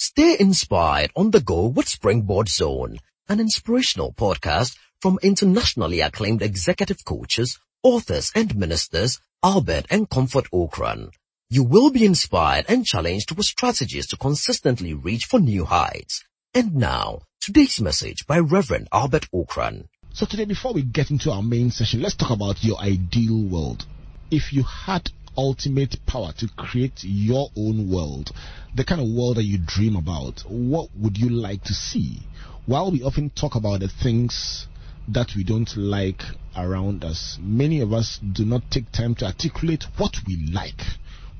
[0.00, 7.04] Stay inspired on the go with Springboard Zone, an inspirational podcast from internationally acclaimed executive
[7.04, 11.10] coaches, authors and ministers Albert and Comfort Ocran.
[11.50, 16.22] You will be inspired and challenged with strategies to consistently reach for new heights.
[16.54, 19.88] And now, today's message by Reverend Albert Ocran.
[20.12, 23.84] So today, before we get into our main session, let's talk about your ideal world.
[24.30, 28.32] If you had ultimate power to create your own world,
[28.74, 32.18] the kind of world that you dream about, what would you like to see?
[32.66, 34.66] While we often talk about the things
[35.06, 36.22] that we don't like
[36.56, 40.82] around us, many of us do not take time to articulate what we like.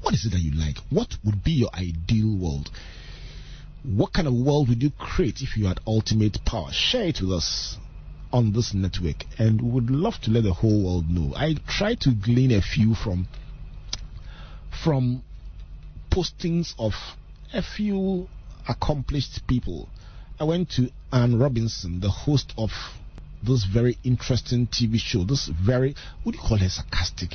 [0.00, 0.78] What is it that you like?
[0.90, 2.70] What would be your ideal world?
[3.82, 6.70] What kind of world would you create if you had ultimate power?
[6.70, 7.76] Share it with us
[8.32, 11.34] on this network and we would love to let the whole world know.
[11.34, 13.26] I try to glean a few from
[14.82, 15.22] from
[16.10, 16.92] postings of
[17.52, 18.28] a few
[18.68, 19.88] accomplished people.
[20.38, 22.70] I went to Anne Robinson, the host of
[23.42, 25.24] this very interesting TV show.
[25.24, 27.30] This very, what do you call it, sarcastic?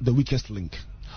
[0.00, 0.72] The weakest link.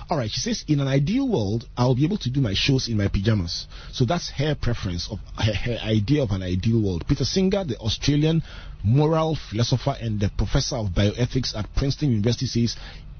[0.09, 2.97] Alright, she says, in an ideal world, I'll be able to do my shows in
[2.97, 3.67] my pajamas.
[3.91, 7.05] So that's her preference of her, her idea of an ideal world.
[7.07, 8.41] Peter Singer, the Australian
[8.83, 12.75] moral philosopher and the professor of bioethics at Princeton University says,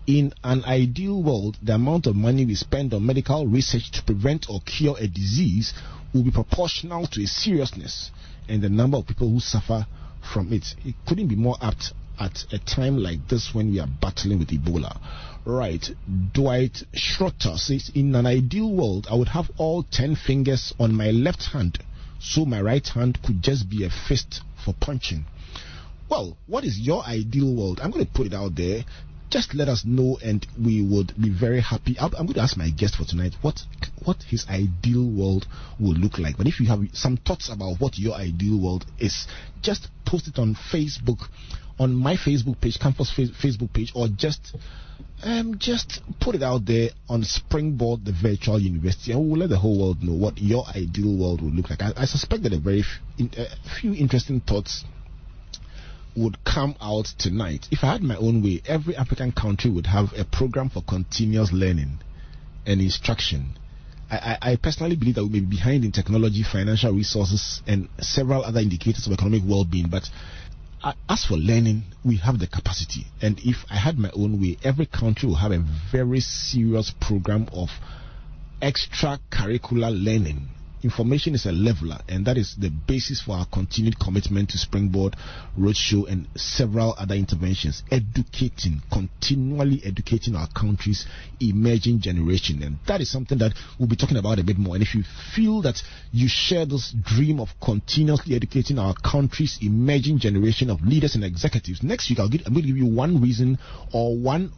[0.07, 4.49] in an ideal world, the amount of money we spend on medical research to prevent
[4.49, 5.73] or cure a disease
[6.13, 8.11] will be proportional to its seriousness
[8.47, 9.85] and the number of people who suffer
[10.33, 10.75] from it.
[10.83, 14.49] It couldn't be more apt at a time like this when we are battling with
[14.49, 14.99] Ebola.
[15.45, 15.89] Right.
[16.33, 21.11] Dwight Schrute says, In an ideal world, I would have all 10 fingers on my
[21.11, 21.79] left hand,
[22.19, 25.25] so my right hand could just be a fist for punching.
[26.09, 27.79] Well, what is your ideal world?
[27.81, 28.83] I'm going to put it out there.
[29.29, 31.95] Just let us know, and we would be very happy.
[31.99, 33.61] I'm going to ask my guest for tonight what
[34.03, 35.45] what his ideal world
[35.79, 36.37] will look like.
[36.37, 39.27] But if you have some thoughts about what your ideal world is,
[39.61, 41.27] just post it on Facebook,
[41.77, 44.55] on my Facebook page, Campus Facebook page, or just
[45.21, 49.57] um, just put it out there on Springboard, the virtual university, and we'll let the
[49.57, 51.81] whole world know what your ideal world will look like.
[51.81, 53.31] I, I suspect that a very f- in,
[53.79, 54.85] few interesting thoughts
[56.15, 57.67] would come out tonight.
[57.71, 61.51] If I had my own way, every African country would have a program for continuous
[61.51, 61.99] learning
[62.65, 63.57] and instruction.
[64.11, 67.89] I, I, I personally believe that we may be behind in technology, financial resources, and
[67.99, 70.09] several other indicators of economic well being, but
[70.83, 73.05] uh, as for learning, we have the capacity.
[73.21, 77.49] And if I had my own way, every country will have a very serious program
[77.51, 77.69] of
[78.61, 80.47] extracurricular learning
[80.83, 85.15] information is a leveler, and that is the basis for our continued commitment to Springboard
[85.57, 87.83] Roadshow and several other interventions.
[87.91, 91.05] Educating, continually educating our country's
[91.39, 94.75] emerging generation, and that is something that we'll be talking about a bit more.
[94.75, 95.03] And if you
[95.35, 95.81] feel that
[96.11, 101.83] you share this dream of continuously educating our country's emerging generation of leaders and executives,
[101.83, 103.59] next week I'll give, I'm going to give you one reason
[103.93, 104.51] or one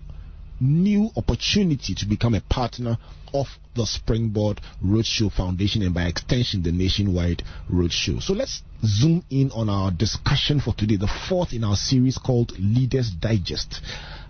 [0.62, 2.98] new opportunity to become a partner
[3.34, 8.22] of the Springboard Roadshow Foundation and by extension the Nationwide Roadshow.
[8.22, 12.52] So let's zoom in on our discussion for today, the fourth in our series called
[12.60, 13.82] Leaders Digest.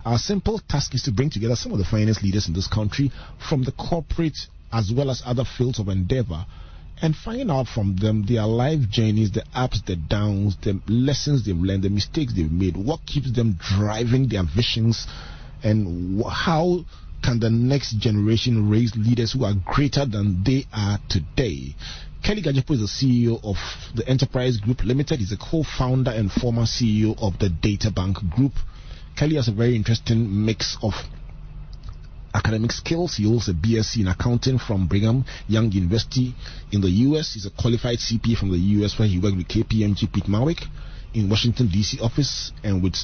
[0.04, 3.12] Our simple task is to bring together some of the finest leaders in this country
[3.48, 4.38] from the corporate
[4.72, 6.46] as well as other fields of endeavor
[7.02, 11.56] and find out from them their life journeys, the ups, the downs, the lessons they've
[11.56, 15.08] learned, the mistakes they've made, what keeps them driving their visions
[15.62, 16.84] and how
[17.22, 21.74] can the next generation raise leaders who are greater than they are today?
[22.22, 23.56] Kelly Gadzekpo is the CEO of
[23.96, 25.18] the Enterprise Group Limited.
[25.18, 28.52] He's a co-founder and former CEO of the Databank Group.
[29.16, 30.94] Kelly has a very interesting mix of
[32.34, 33.16] academic skills.
[33.16, 36.34] He holds a BSc in accounting from Brigham Young University
[36.70, 37.34] in the US.
[37.34, 40.64] He's a qualified CPA from the US where he worked with KPMG Peat Marwick
[41.14, 42.96] in Washington DC office and with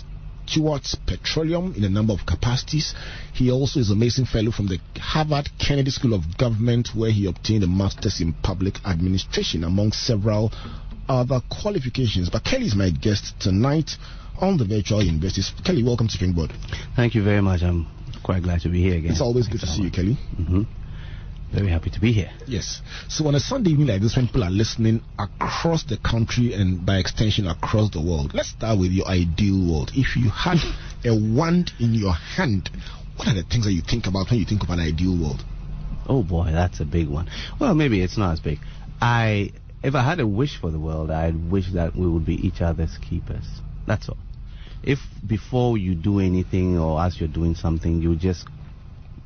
[0.49, 2.95] Stewart's Petroleum in a number of capacities.
[3.35, 7.27] He also is a Mason Fellow from the Harvard Kennedy School of Government, where he
[7.27, 10.51] obtained a master's in public administration, among several
[11.09, 12.31] other qualifications.
[12.31, 13.91] But Kelly is my guest tonight
[14.41, 15.43] on the virtual university.
[15.65, 16.53] Kelly, welcome to Springboard.
[16.97, 17.63] Thank you very much.
[17.63, 17.87] I'm
[18.23, 19.11] quite glad to be here again.
[19.11, 20.17] It's always good to see you, Kelly.
[20.41, 20.63] Mm-hmm.
[21.53, 22.31] Very happy to be here.
[22.47, 22.83] Yes.
[23.09, 26.85] So on a Sunday evening like this, when people are listening across the country and
[26.85, 29.91] by extension across the world, let's start with your ideal world.
[29.95, 30.59] If you had
[31.05, 32.71] a wand in your hand,
[33.17, 35.43] what are the things that you think about when you think of an ideal world?
[36.07, 37.31] Oh boy, that's a big one.
[37.59, 38.59] Well, maybe it's not as big.
[39.01, 39.53] I,
[39.83, 42.61] if I had a wish for the world, I'd wish that we would be each
[42.61, 43.45] other's keepers.
[43.87, 44.19] That's all.
[44.83, 48.47] If before you do anything or as you're doing something, you just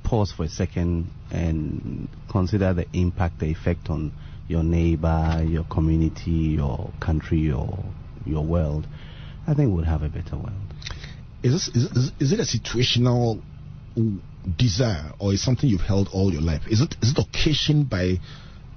[0.05, 4.13] pause for a second and consider the impact, the effect on
[4.49, 7.85] your neighbor, your community, your country, your
[8.25, 8.87] your world,
[9.47, 10.53] I think we'll have a better world.
[11.43, 13.43] Is, this, is, is, is it a situational
[14.57, 16.63] desire or is something you've held all your life?
[16.69, 18.19] Is it is it occasioned by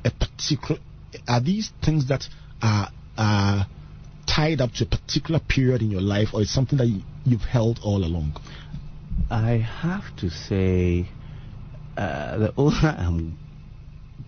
[0.04, 0.82] a particular?
[1.28, 2.28] Are these things that
[2.62, 3.68] are are
[4.28, 7.42] tied up to a particular period in your life, or is something that you, you've
[7.42, 8.36] held all along?
[9.30, 11.08] I have to say,
[11.98, 13.38] uh, the older I'm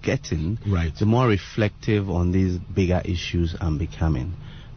[0.02, 0.94] getting, Right.
[0.98, 4.34] the more reflective on these bigger issues I'm becoming.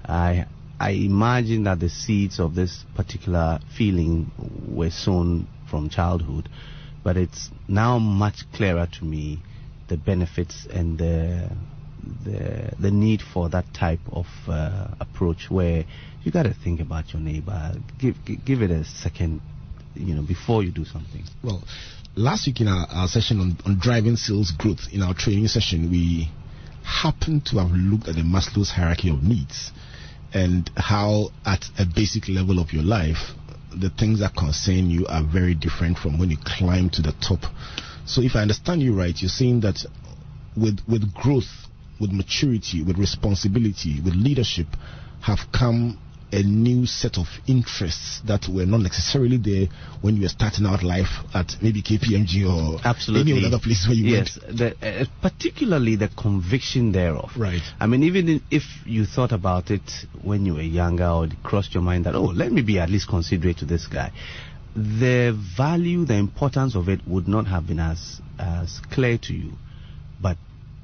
[0.07, 0.47] I
[0.79, 4.31] I imagine that the seeds of this particular feeling
[4.67, 6.49] were sown from childhood,
[7.05, 9.41] but it's now much clearer to me
[9.89, 11.51] the benefits and the
[12.25, 15.85] the the need for that type of uh, approach where
[16.25, 19.43] you got to think about your neighbor, give give it a second,
[19.95, 21.25] you know, before you do something.
[21.45, 21.63] Well,
[22.17, 25.91] last week in our, our session on, on driving sales growth, in our training session,
[25.91, 26.31] we
[26.85, 29.73] happened to have looked at the Maslow's hierarchy of needs
[30.33, 33.33] and how, at a basic level of your life,
[33.77, 37.41] the things that concern you are very different from when you climb to the top.
[38.07, 39.85] So, if I understand you right, you're saying that
[40.57, 41.69] with with growth,
[42.01, 44.67] with maturity, with responsibility, with leadership,
[45.23, 45.99] have come
[46.33, 49.67] a new set of interests that were not necessarily there
[50.01, 53.33] when you were starting out life at maybe KPMG or Absolutely.
[53.33, 57.33] any other place where you yes, the, uh, particularly the conviction thereof.
[57.37, 57.63] Right.
[57.81, 59.83] I mean, even in- if you thought about it
[60.23, 62.91] when you were younger or it crossed your mind that, oh, let me be at
[62.91, 64.13] least considerate to this guy,
[64.75, 69.53] the value, the importance of it would not have been as, as clear to you.
[70.23, 70.37] But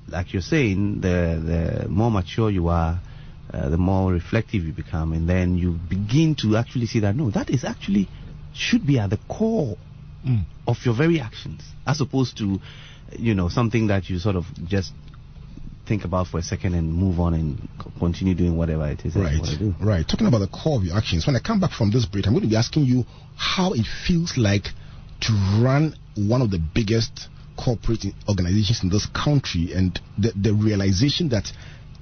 [0.09, 3.01] like you're saying, the, the more mature you are,
[3.53, 7.31] uh, the more reflective you become, and then you begin to actually see that no,
[7.31, 8.09] that is actually
[8.53, 9.77] should be at the core
[10.27, 10.45] Mm.
[10.67, 12.59] of your very actions, as opposed to,
[13.17, 14.93] you know, something that you sort of just
[15.87, 17.69] think about for a second and move on and
[18.01, 19.75] continue doing whatever it is that you Right, want to do.
[19.79, 20.09] right.
[20.09, 21.29] Talking about the core of your actions.
[21.29, 23.05] When I come back from this break, I'm going to be asking you
[23.37, 24.65] how it feels like
[25.21, 25.33] to
[25.63, 31.53] run one of the biggest corporate organizations in this country and the, the realization that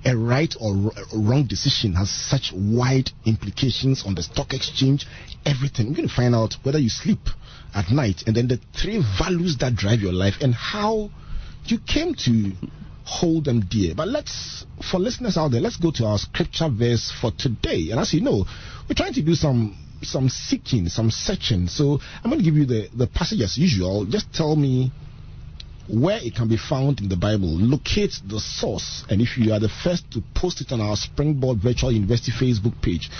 [0.04, 5.06] a right or wrong decision has such wide implications on the stock exchange,
[5.46, 5.88] everything.
[5.88, 7.20] We're going to find out whether you sleep
[7.74, 11.10] at night and then the three values that drive your life and how
[11.66, 12.52] you came to
[13.04, 13.94] hold them dear.
[13.94, 17.90] But let's, for listeners out there, let's go to our scripture verse for today.
[17.90, 18.44] And as you know,
[18.88, 21.66] we're trying to do some some seeking, some searching.
[21.66, 24.04] So I'm going to give you the, the passage as usual.
[24.04, 24.92] Just tell me
[25.88, 27.48] where it can be found in the Bible.
[27.48, 29.04] Locate the source.
[29.08, 32.80] And if you are the first to post it on our Springboard Virtual University Facebook
[32.80, 33.10] page,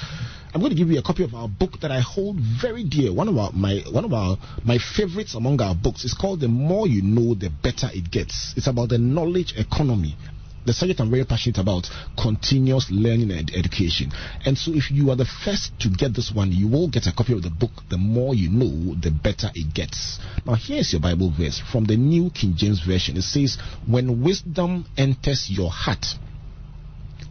[0.54, 3.12] I'm going to give you a copy of our book that I hold very dear.
[3.12, 6.48] One of our my one of our my favorites among our books is called The
[6.48, 8.54] More You Know, the Better It Gets.
[8.56, 10.16] It's about the knowledge economy.
[10.66, 11.90] The subject I'm very passionate about
[12.20, 14.12] continuous learning and education.
[14.46, 17.12] And so, if you are the first to get this one, you will get a
[17.12, 17.70] copy of the book.
[17.90, 20.18] The more you know, the better it gets.
[20.46, 23.16] Now, here's your Bible verse from the New King James Version.
[23.16, 26.06] It says, When wisdom enters your heart,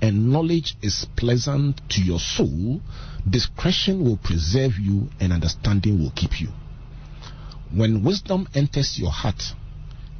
[0.01, 2.81] and knowledge is pleasant to your soul,
[3.27, 6.49] discretion will preserve you and understanding will keep you.
[7.73, 9.41] When wisdom enters your heart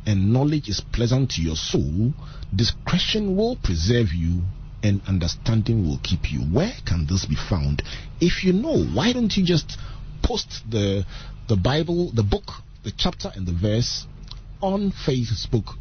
[0.05, 2.13] and knowledge is pleasant to your soul,
[2.55, 4.41] discretion will preserve you
[4.83, 6.39] and understanding will keep you.
[6.41, 7.81] Where can this be found?
[8.19, 9.77] If you know, why don't you just
[10.21, 11.05] post the
[11.47, 12.43] the Bible, the book,
[12.83, 14.05] the chapter and the verse
[14.61, 15.75] on Facebook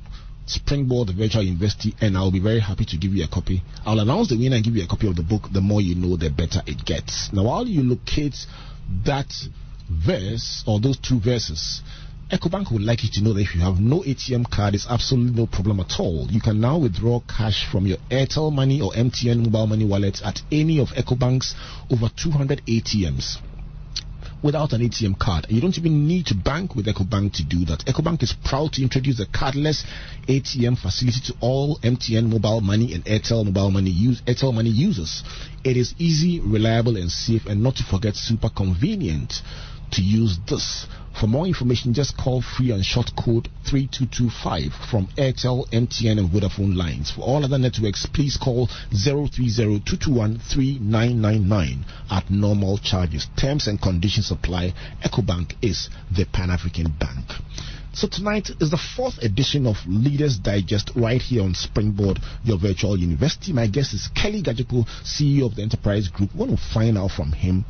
[0.47, 3.63] Springboard Virtual University, and I'll be very happy to give you a copy.
[3.87, 5.45] I'll announce the winner and give you a copy of the book.
[5.53, 7.33] The more you know, the better it gets.
[7.33, 8.37] Now, while you locate
[9.05, 9.33] that
[9.89, 11.83] verse or those two verses,
[12.33, 15.39] EcoBank would like you to know that if you have no ATM card, it's absolutely
[15.39, 16.27] no problem at all.
[16.31, 20.41] You can now withdraw cash from your Airtel Money or MTN mobile money wallet at
[20.51, 21.55] any of EcoBank's
[21.91, 23.37] over 200 ATMs
[24.43, 25.47] without an ATM card.
[25.51, 27.81] You don't even need to bank with EcoBank to do that.
[27.81, 29.85] EcoBank is proud to introduce a cardless
[30.27, 35.23] ATM facility to all MTN mobile money and Airtel mobile money use Airtel money users.
[35.65, 39.43] It is easy, reliable, and safe, and not to forget, super convenient
[39.93, 40.87] to use this.
[41.19, 46.75] For more information, just call free on short code 3225 from Airtel, MTN, and Vodafone
[46.75, 47.11] lines.
[47.11, 53.29] For all other networks, please call 030-221-3999 at normal charges.
[53.37, 54.73] Terms and conditions apply.
[55.05, 57.27] EcoBank is the Pan-African Bank.
[57.95, 62.99] So tonight is the fourth edition of Leaders Digest right here on Springboard, your virtual
[62.99, 63.53] university.
[63.53, 66.33] My guest is Kelly Gadzekpo, CEO of the Enterprise Group.
[66.33, 67.67] We want to find out from him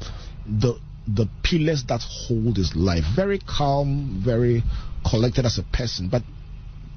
[0.47, 3.05] the the pillars that hold his life.
[3.17, 4.63] Very calm, very
[5.09, 6.23] collected as a person, but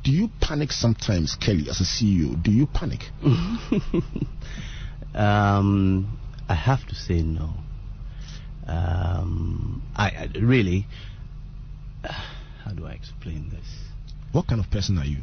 [0.06, 2.42] Do you panic sometimes, Kelly, as a CEO?
[2.42, 3.06] Do you panic?
[5.16, 7.56] um, I have to say no.
[8.68, 10.86] Um, I, I really.
[12.04, 13.66] How do I explain this?
[14.32, 15.22] What kind of person are you?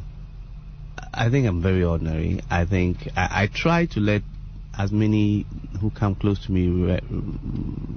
[1.13, 2.41] I think I'm very ordinary.
[2.49, 4.23] I think I, I try to let
[4.77, 5.45] as many
[5.79, 7.01] who come close to me re-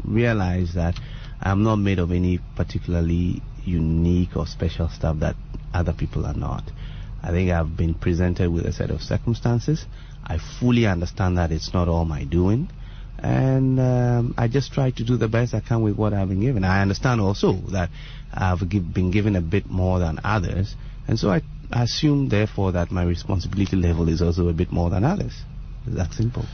[0.04, 0.95] realize that
[1.40, 5.37] I'm not made of any particularly unique or special stuff that
[5.73, 6.64] other people are not.
[7.23, 9.85] I think I've been presented with a set of circumstances.
[10.25, 12.68] I fully understand that it's not all my doing.
[13.18, 16.40] And um, I just try to do the best I can with what I've been
[16.40, 16.64] given.
[16.64, 17.90] I understand also that
[18.33, 20.75] I've give, been given a bit more than others.
[21.09, 21.42] And so I,
[21.73, 25.33] I assume, therefore, that my responsibility level is also a bit more than others.
[25.87, 26.45] It's that simple.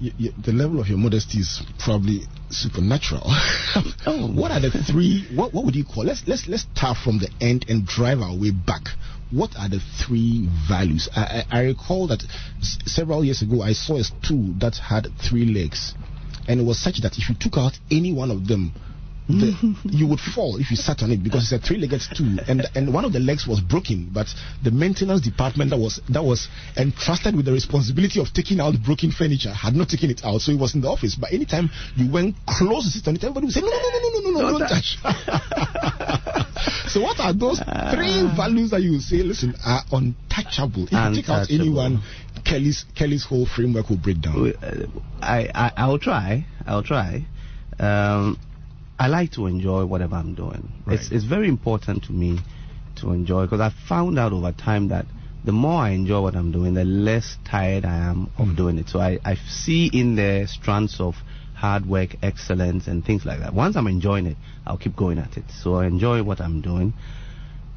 [0.00, 3.22] The level of your modesty is probably supernatural.
[4.06, 4.30] oh.
[4.32, 5.26] What are the three?
[5.34, 6.04] What what would you call?
[6.04, 8.82] Let's let's let's start from the end and drive our way back.
[9.32, 11.08] What are the three values?
[11.16, 12.22] I, I, I recall that
[12.60, 15.94] s- several years ago I saw a stool that had three legs,
[16.46, 18.72] and it was such that if you took out any one of them,
[19.28, 22.66] the, you would fall if you sat on it because it's a three-legged stool, and
[22.74, 24.08] and one of the legs was broken.
[24.12, 24.26] But
[24.64, 29.10] the maintenance department that was that was entrusted with the responsibility of taking out broken
[29.12, 31.14] furniture had not taken it out, so it was in the office.
[31.14, 33.98] But anytime you went close to sit on it, everybody would say, "No, no, no,
[33.98, 34.96] no, no, no, no, don't touch."
[36.88, 37.60] so what are those
[37.92, 40.88] three values that you say, listen, are untouchable?
[40.90, 42.00] If you take out anyone,
[42.44, 44.54] Kelly's Kelly's whole framework will break down.
[45.20, 46.46] I, I I'll try.
[46.66, 47.26] I'll try.
[47.78, 48.38] Um,
[48.98, 50.72] I like to enjoy whatever I'm doing.
[50.84, 50.98] Right.
[50.98, 52.40] It's it's very important to me
[52.96, 55.06] to enjoy because I found out over time that
[55.44, 58.88] the more I enjoy what I'm doing, the less tired I am of doing it.
[58.88, 61.14] So I, I see in there strands of
[61.54, 63.54] hard work, excellence, and things like that.
[63.54, 64.36] Once I'm enjoying it,
[64.66, 65.44] I'll keep going at it.
[65.50, 66.92] So I enjoy what I'm doing,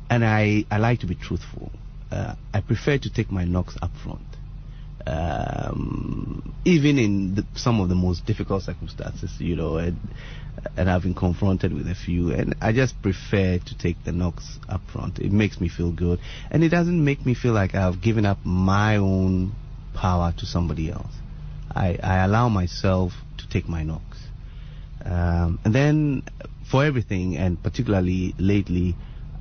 [0.09, 1.71] and I, I like to be truthful.
[2.11, 4.21] Uh, I prefer to take my knocks up front.
[5.07, 9.97] Um, even in the, some of the most difficult circumstances, you know, and,
[10.77, 14.60] and I've been confronted with a few, and I just prefer to take the knocks
[14.70, 15.20] up front.
[15.20, 18.39] It makes me feel good, and it doesn't make me feel like I've given up
[18.43, 19.53] my own
[19.93, 21.13] power to somebody else.
[21.74, 24.17] I, I allow myself to take my knocks.
[25.03, 26.24] Um, and then
[26.70, 28.96] for everything, and particularly lately,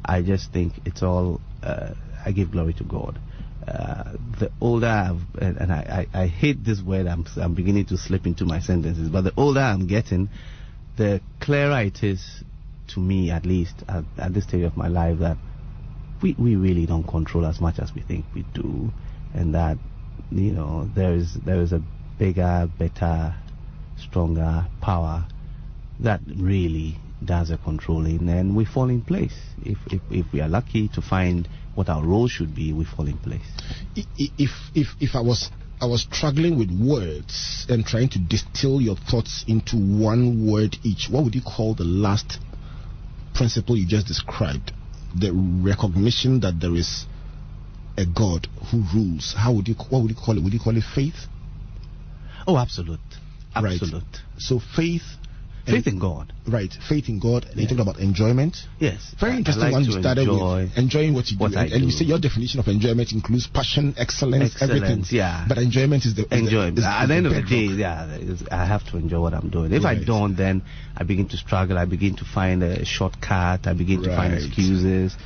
[0.05, 3.19] I just think it's all, uh, I give glory to God.
[3.67, 7.87] Uh, the older I've, and, and I, I, I hate this word, I'm, I'm beginning
[7.87, 10.31] to slip into my sentences, but the older I'm getting,
[11.01, 12.45] the clearer it is
[12.89, 15.39] to me, at least at, at this stage of my life, that
[16.21, 18.93] we, we really don't control as much as we think we do,
[19.33, 19.79] and that,
[20.31, 21.83] you know, there is, there is a
[22.19, 23.35] bigger, better,
[23.97, 25.27] stronger power
[26.01, 29.39] that really does the controlling and we fall in place.
[29.65, 33.07] If, if, if we are lucky to find what our role should be, we fall
[33.07, 33.47] in place.
[33.95, 38.97] If if if I was I was struggling with words and trying to distill your
[38.97, 42.39] thoughts into one word each, what would you call the last
[43.35, 44.73] principle you just described?
[45.19, 47.07] The recognition that there is
[47.97, 49.35] a God who rules.
[49.37, 50.45] How would you what would you call it?
[50.45, 51.27] Would you call it faith?
[52.47, 53.01] Oh, absolute.
[53.57, 53.81] Right.
[53.81, 54.05] Absolute.
[54.39, 55.03] So faith.
[55.67, 56.33] Faith in God.
[56.47, 57.45] Right, faith in God.
[57.45, 57.69] And you Yeah.
[57.69, 58.57] talked about enjoyment.
[58.79, 59.15] Yes.
[59.21, 61.43] Very interesting like one to you started enjoy with enjoying what you do.
[61.45, 65.05] what I and, and you say your definition of enjoyment includes passion, excellence, everything.
[65.11, 65.45] Yeah.
[65.49, 68.19] But enjoyment is the is the- is- At the end of the day, yeah,
[68.51, 69.73] I have to enjoy what I'm doing.
[69.73, 70.63] If I don't, then
[70.97, 71.79] I begin to struggle.
[71.79, 73.67] I begin to find a shortcut.
[73.67, 75.17] I begin to find excuses.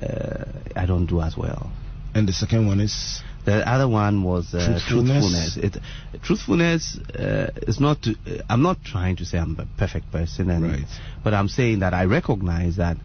[0.00, 1.70] Uh, I don't do as well.
[2.14, 5.54] And the second one is The other one was uh, Truthfulness.
[5.54, 5.56] truthfulness.
[5.56, 8.02] It, truthfulness uh, is not.
[8.02, 10.84] To, uh, I'm not trying to say I'm a perfect person, and Right.
[11.24, 12.96] but I'm saying that I recognize that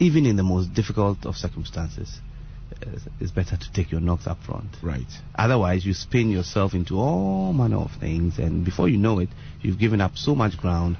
[0.00, 2.18] even in the most difficult of circumstances,
[2.84, 4.76] uh, it's better to take your knocks up front.
[4.82, 5.06] right.
[5.36, 9.28] Otherwise, you spin yourself into all manner of things, and before you know it,
[9.62, 10.96] you've given up so much ground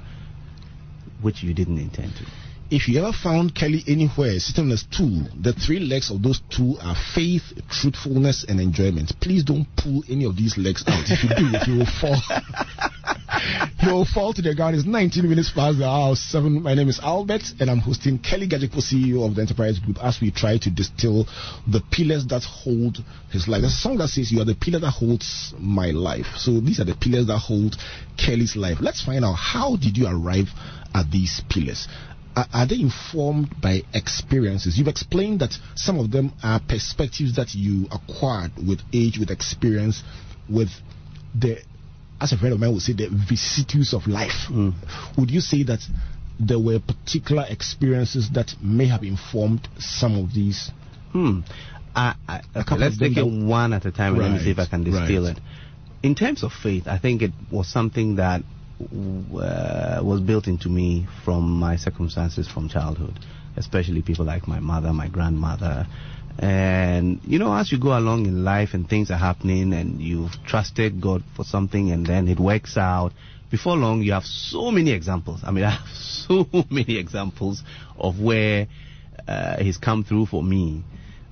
[1.21, 2.25] which you didn't intend to.
[2.71, 6.39] If you ever found Kelly anywhere sitting on a stool, the three legs of those
[6.51, 9.11] two are faith, truthfulness, and enjoyment.
[9.19, 11.03] Please don't pull any of these legs out.
[11.07, 12.21] If you do, you will fall.
[13.81, 14.75] you will fall to the ground.
[14.75, 16.61] It's 19 minutes past the hour 7.
[16.61, 20.21] My name is Albert, and I'm hosting Kelly Gadzekpo, CEO of the Enterprise Group, as
[20.21, 21.25] we try to distill
[21.65, 22.99] the pillars that hold
[23.31, 23.61] his life.
[23.61, 26.27] There's a song that says, You are the pillar that holds my life.
[26.37, 27.77] So these are the pillars that hold
[28.15, 28.77] Kelly's life.
[28.79, 30.49] Let's find out how did you arrive
[30.93, 31.87] at these pillars?
[32.39, 34.77] Are, are they informed by experiences?
[34.77, 40.03] You've explained that some of them are perspectives that you acquired with age, with experience,
[40.49, 40.69] with
[41.37, 41.57] the,
[42.21, 44.49] as a friend of mine would say, the vicissitudes of life.
[45.17, 45.79] Would you say that
[46.39, 50.71] there were particular experiences that may have informed some of these?
[51.11, 51.41] Hmm.
[51.95, 54.51] I, I, A okay, let's take it one at a time and let me see
[54.51, 55.37] if I can distill right.
[55.37, 55.43] it.
[56.01, 58.43] In terms of faith, I think it was something that
[58.81, 63.19] uh, was built into me from my circumstances from childhood,
[63.57, 65.85] especially people like my mother, my grandmother.
[66.37, 70.31] And, you know, as you go along in life and things are happening and you've
[70.45, 73.11] trusted God for something and then it works out,
[73.51, 75.41] before long you have so many examples.
[75.43, 77.63] I mean, I have so many examples
[77.97, 78.67] of where
[79.27, 80.83] uh, He's come through for me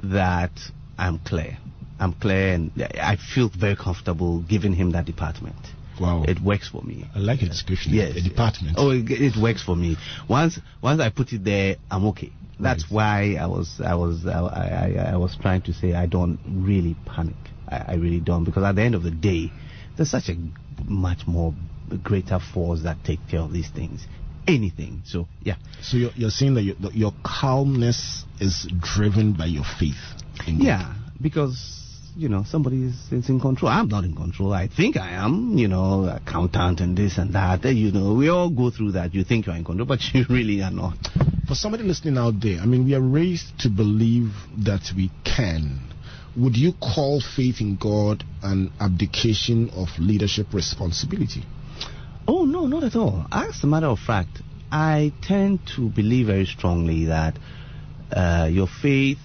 [0.04, 0.52] that
[0.98, 1.58] I'm clear.
[2.00, 5.56] I'm clear and I feel very comfortable giving Him that department.
[6.00, 6.24] Wow.
[6.28, 7.06] It works for me.
[7.16, 7.94] I like your description.
[7.94, 8.16] Yes.
[8.16, 8.76] A department.
[8.78, 9.98] Oh, it, it works for me.
[10.30, 12.32] Once once I put it there, I'm okay.
[12.60, 16.40] That's why I was I was I, I, I was trying to say I don't
[16.48, 17.36] really panic.
[17.68, 19.52] I, I really don't because at the end of the day,
[19.96, 20.36] there's such a
[20.86, 21.54] much more
[22.04, 24.06] greater force that take care of these things.
[24.48, 25.02] Anything.
[25.06, 25.56] So yeah.
[25.82, 29.96] So you're, you're saying that your, that your calmness is driven by your faith
[30.48, 31.87] in Yeah, because
[32.18, 33.72] you know somebody is, is in control.
[33.72, 34.52] I'm not in control.
[34.54, 35.58] I think I am.
[35.58, 37.64] You know, accountant and this and that.
[37.66, 39.14] eh, You know, we all go through that.
[39.14, 40.98] You think you're in control, but you really are not.
[41.48, 44.32] For somebody listening out there, I mean, we are raised to believe
[44.66, 45.80] that we can.
[46.36, 51.44] Would you call faith in God an abdication of leadership responsibility?
[52.28, 53.26] Oh no, not at all.
[53.32, 57.38] As a matter of fact, I tend to believe very strongly that
[58.12, 59.20] uh, your faith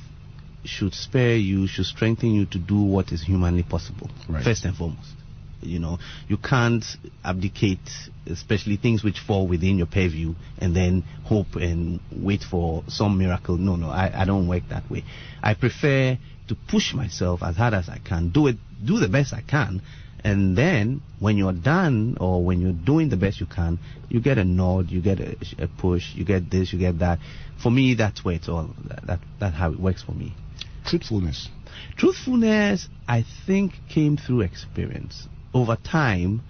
[0.65, 4.11] should spare you, should strengthen you to do what is humanly possible.
[4.29, 4.45] Right.
[4.45, 5.15] First and foremost.
[5.61, 6.85] You know, you can't
[7.25, 7.89] abdicate,
[8.27, 13.57] especially things which fall within your purview, and then hope and wait for some miracle.
[13.57, 15.05] No, no, I, I don't work that way.
[15.41, 19.33] I prefer to push myself as hard as I can, do it, do the best
[19.33, 19.83] I can,
[20.25, 23.79] and then when you're done or when you're doing the best you can,
[24.09, 27.19] you get a nod, you get a, a push, you get this, you get that.
[27.61, 28.71] For me, that's where it's all.
[28.89, 30.35] That, that that's how it works for me.
[30.85, 31.49] Truthfulness.
[31.97, 35.29] Truthfulness, I think, came through experience.
[35.55, 36.43] Over time,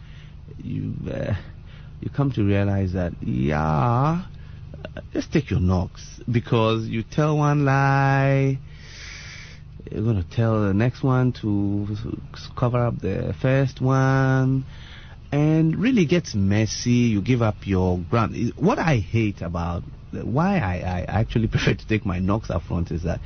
[0.58, 1.34] you uh,
[2.00, 4.24] you come to realize that yeah,
[5.12, 8.58] just take your knocks because you tell one lie,
[9.90, 11.86] you're gonna tell the next one to
[12.56, 14.64] cover up the first one,
[15.30, 16.90] and really gets messy.
[16.90, 18.52] You give up your ground.
[18.56, 22.90] What I hate about why I, I actually prefer to take my knocks up front
[22.90, 23.20] is that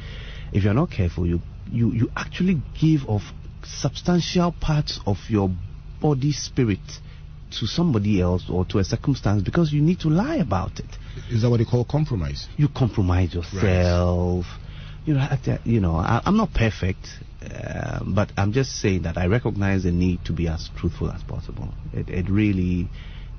[0.53, 3.23] if you're not careful, you you you actually give off
[3.65, 5.51] substantial parts of your
[6.01, 7.01] body spirit
[7.51, 10.99] to somebody else or to a circumstance because you need to lie about it
[11.31, 12.49] Is that what they call compromise?
[12.57, 14.47] you compromise yourself.
[15.05, 17.07] You know, the- you know, I, I'm not perfect,
[17.43, 21.23] uh, but I'm just saying that I recognize the need to be as truthful as
[21.23, 21.73] possible.
[21.93, 22.89] It, it really,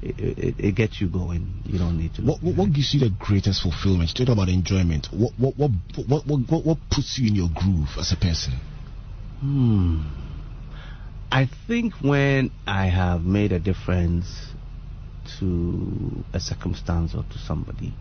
[0.01, 1.47] it, it, it gets you going.
[1.65, 2.21] You don't need to.
[2.21, 4.11] What, what, what gives you the greatest fulfillment?
[4.15, 5.07] Talk about enjoyment.
[5.11, 5.71] What, what, what,
[6.07, 8.53] what, what, what, puts you in your groove as a person?
[9.39, 10.01] Hmm.
[11.31, 14.53] I think when I have made a difference
[15.39, 17.93] to a circumstance or to somebody,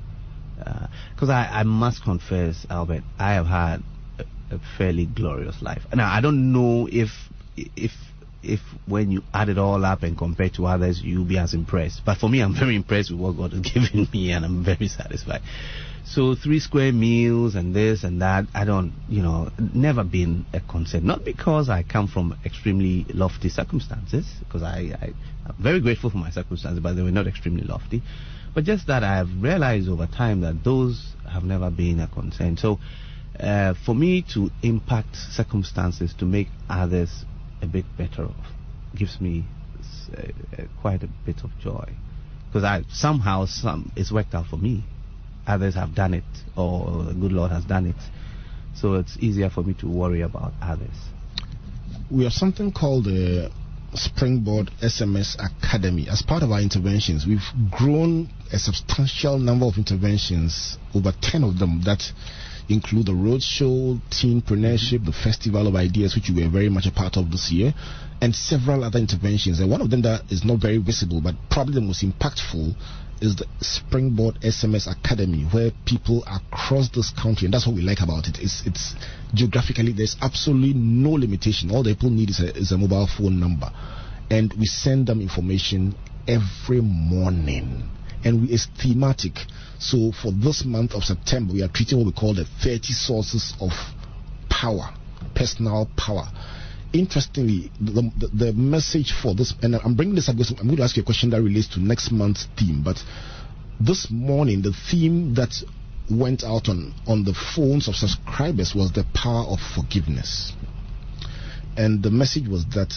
[0.56, 3.82] because I, I must confess, Albert, I have had
[4.18, 5.82] a, a fairly glorious life.
[5.92, 7.10] Now I don't know if
[7.56, 7.90] if
[8.46, 12.02] if when you add it all up and compare to others, you'll be as impressed.
[12.04, 14.88] But for me, I'm very impressed with what God has given me, and I'm very
[14.88, 15.42] satisfied.
[16.04, 20.60] So three square meals and this and that, I don't, you know, never been a
[20.60, 21.04] concern.
[21.04, 25.14] Not because I come from extremely lofty circumstances, because I, I,
[25.46, 28.02] I'm very grateful for my circumstances, but they were not extremely lofty.
[28.54, 32.56] But just that I have realized over time that those have never been a concern.
[32.56, 32.78] So
[33.38, 37.24] uh, for me to impact circumstances to make others
[37.62, 38.46] a bit better off
[38.94, 39.44] gives me
[40.16, 40.22] uh,
[40.58, 41.88] uh, quite a bit of joy
[42.48, 44.84] because I somehow some it's worked out for me.
[45.46, 46.24] Others have done it,
[46.56, 47.96] or the good Lord has done it,
[48.74, 50.96] so it's easier for me to worry about others.
[52.10, 53.50] We have something called the
[53.94, 56.08] Springboard SMS Academy.
[56.08, 61.58] As part of our interventions, we've grown a substantial number of interventions, over 10 of
[61.58, 62.02] them, that
[62.68, 67.16] include the roadshow, teenpreneurship, the Festival of Ideas, which we were very much a part
[67.16, 67.72] of this year,
[68.20, 69.60] and several other interventions.
[69.60, 72.74] And one of them that is not very visible, but probably the most impactful,
[73.20, 78.00] is the Springboard SMS Academy, where people across this country, and that's what we like
[78.00, 78.38] about it.
[78.40, 78.94] It's, it's
[79.32, 81.70] geographically, there's absolutely no limitation.
[81.70, 83.70] All the people need is a, is a mobile phone number.
[84.30, 85.94] And we send them information
[86.28, 87.88] every morning.
[88.24, 89.38] And we, it's thematic.
[89.78, 93.54] So for this month of September, we are treating what we call the 30 sources
[93.60, 93.72] of
[94.48, 94.94] power,
[95.34, 96.28] personal power
[96.92, 100.76] interestingly, the, the, the message for this, and I'm bringing this up because I'm going
[100.78, 102.82] to ask you a question that relates to next month's theme.
[102.82, 103.02] But
[103.80, 105.54] this morning, the theme that
[106.10, 110.52] went out on, on the phones of subscribers was the power of forgiveness.
[111.76, 112.94] And the message was that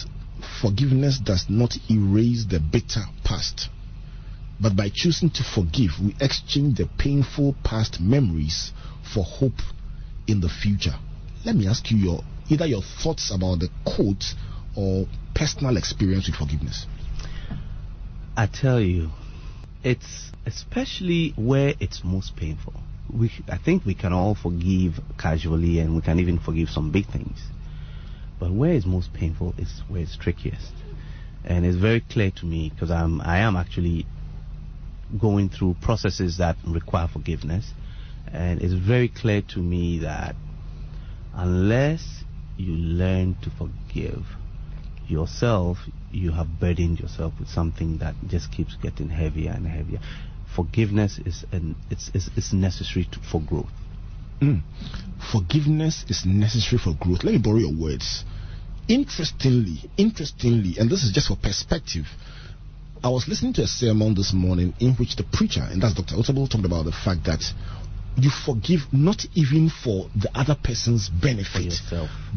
[0.62, 3.68] forgiveness does not erase the bitter past.
[4.60, 8.72] But by choosing to forgive, we exchange the painful past memories
[9.14, 9.60] for hope
[10.26, 10.94] in the future.
[11.44, 14.34] Let me ask you your either your thoughts about the quote
[14.76, 16.86] or personal experience with forgiveness.
[18.36, 19.10] I tell you,
[19.82, 22.74] it's especially where it's most painful.
[23.12, 27.06] We, I think we can all forgive casually and we can even forgive some big
[27.06, 27.38] things.
[28.38, 30.72] But where it's most painful is where it's trickiest.
[31.44, 34.06] And it's very clear to me because I'm, I am actually
[35.18, 37.72] going through processes that require forgiveness.
[38.32, 40.36] And it's very clear to me that
[41.34, 42.24] unless
[42.56, 44.24] you learn to forgive
[45.08, 45.78] yourself,
[46.12, 49.98] you have burdened yourself with something that just keeps getting heavier and heavier.
[50.54, 53.70] Forgiveness is an, it's, it's, it's necessary to, for growth.
[54.40, 54.62] Mm.
[55.32, 57.24] Forgiveness is necessary for growth.
[57.24, 58.24] Let me borrow your words.
[58.88, 62.06] Interestingly, interestingly, and this is just for perspective,
[63.02, 66.16] I was listening to a sermon this morning in which the preacher, and that's Dr.
[66.16, 67.42] Otabil, talked about the fact that
[68.16, 71.72] you forgive not even for the other person's benefit,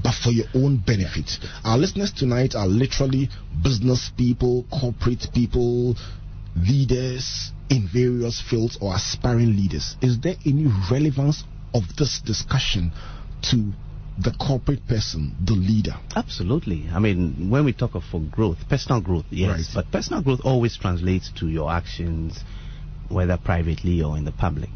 [0.02, 1.32] but for your own benefit.
[1.66, 3.30] Our listeners tonight are literally
[3.62, 5.98] business people, corporate people,
[6.56, 9.98] leaders in various fields or aspiring leaders.
[10.02, 12.94] Is there any relevance of this discussion
[13.52, 13.74] to
[14.18, 15.96] the corporate person, the leader?
[16.16, 16.88] Absolutely.
[16.94, 19.66] I mean, when we talk of for growth, personal growth, yes, right.
[19.74, 22.44] but personal growth always translates to your actions,
[23.10, 24.70] whether privately or in the public.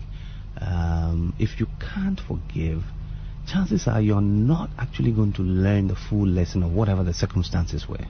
[0.60, 2.82] Um, if you can't forgive,
[3.48, 7.88] chances are you're not actually going to learn the full lesson of whatever the circumstances
[7.88, 8.06] were.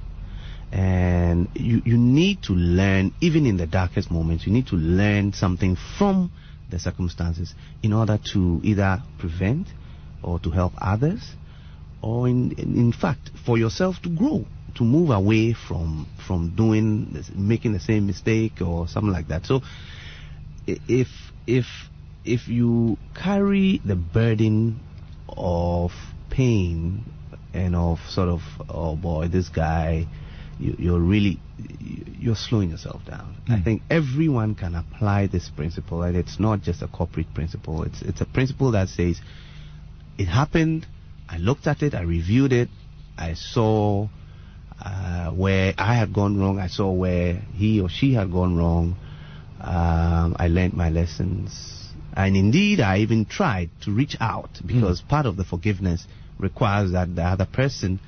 [0.72, 5.34] And you, you need to learn, even in the darkest moments, you need to learn
[5.34, 6.32] something from
[6.70, 9.68] the circumstances in order to either prevent
[10.28, 11.22] or to help others,
[12.02, 17.72] or in, in fact, for yourself to grow, to move away from, from doing, making
[17.74, 19.46] the same mistake or something like that.
[19.46, 19.62] So,
[20.68, 21.08] if,
[21.48, 21.66] if,
[22.26, 24.82] if you carry the burden
[25.30, 25.92] of
[26.30, 27.06] pain
[27.54, 30.08] and of sort of, oh boy, this guy,
[30.60, 31.40] you, are really
[32.20, 33.36] you're slowing yourself down.
[33.48, 33.54] Mm.
[33.54, 33.63] I hmm.
[33.63, 37.84] think everyone can apply this principle, and it's not just a corporate principle.
[37.84, 39.22] It's it's a principle that says
[40.17, 40.86] it happened.
[41.30, 41.93] I looked at it.
[41.93, 42.69] I reviewed it.
[43.17, 44.08] I saw
[44.84, 46.60] uh, where I had gone wrong.
[46.60, 48.95] I saw where he or she had gone wrong.
[49.60, 55.08] Um, I learned my lessons, and indeed, I even tried to reach out because mm.
[55.08, 56.06] part of the forgiveness
[56.38, 57.99] requires that the other person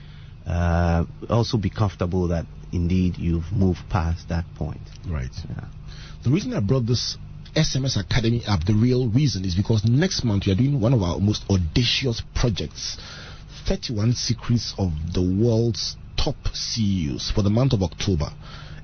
[0.46, 4.82] uh, also be comfortable that indeed you've moved past that point.
[5.08, 5.32] Right.
[5.50, 5.66] Yeah.
[6.24, 7.18] The reason I brought this
[7.56, 11.02] SMS Academy up, the real reason is because next month we are doing one of
[11.02, 12.98] our most audacious projects
[13.66, 18.32] 31 secrets of the world's top CEOs for the month of October.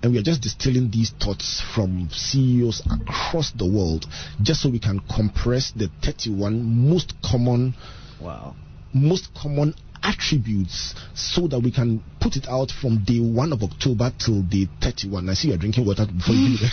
[0.02, 4.06] And we are just distilling these thoughts from CEOs across the world
[4.42, 7.74] just so we can compress the 31 most common
[8.22, 8.56] wow
[8.94, 9.74] most common
[10.06, 14.68] attributes so that we can put it out from day 1 of October till day
[14.82, 15.28] 31.
[15.28, 16.72] I see you're drinking water before you give it.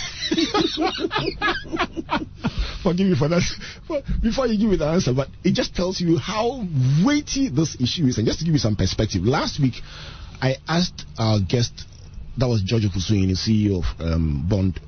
[2.83, 3.43] Forgive me for that.
[4.23, 6.67] Before you give me the answer, but it just tells you how
[7.05, 8.19] weighty this issue is.
[8.19, 9.75] And just to give you some perspective, last week
[10.43, 11.87] I asked our guest,
[12.37, 14.79] that was George the CEO of um, Bond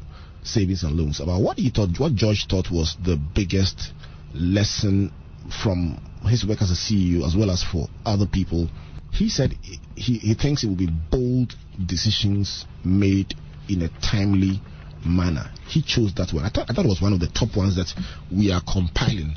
[0.43, 3.93] Savings and Loans, about what he thought, what George thought was the biggest
[4.35, 5.13] lesson
[5.51, 8.69] from his work as a CEO as well as for other people,
[9.13, 9.55] he said
[9.95, 11.55] he, he thinks it will be bold
[11.87, 13.35] decisions made
[13.69, 14.61] in a timely
[15.07, 15.51] manner.
[15.69, 16.45] He chose that one.
[16.45, 17.93] I thought, I thought it was one of the top ones that
[18.33, 19.37] we are compiling.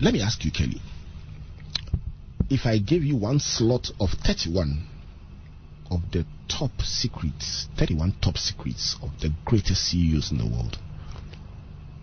[0.00, 0.80] Let me ask you, Kelly.
[2.48, 4.86] If I gave you one slot of 31
[5.90, 10.78] of the top secrets, 31 top secrets of the greatest CEOs in the world,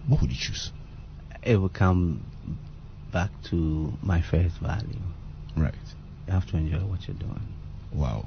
[0.08, 0.72] what would you choose?
[1.44, 2.24] It would come
[3.18, 5.02] back to my first value.
[5.56, 5.74] Right.
[6.28, 7.48] You have to enjoy what you're doing.
[7.92, 8.26] Wow.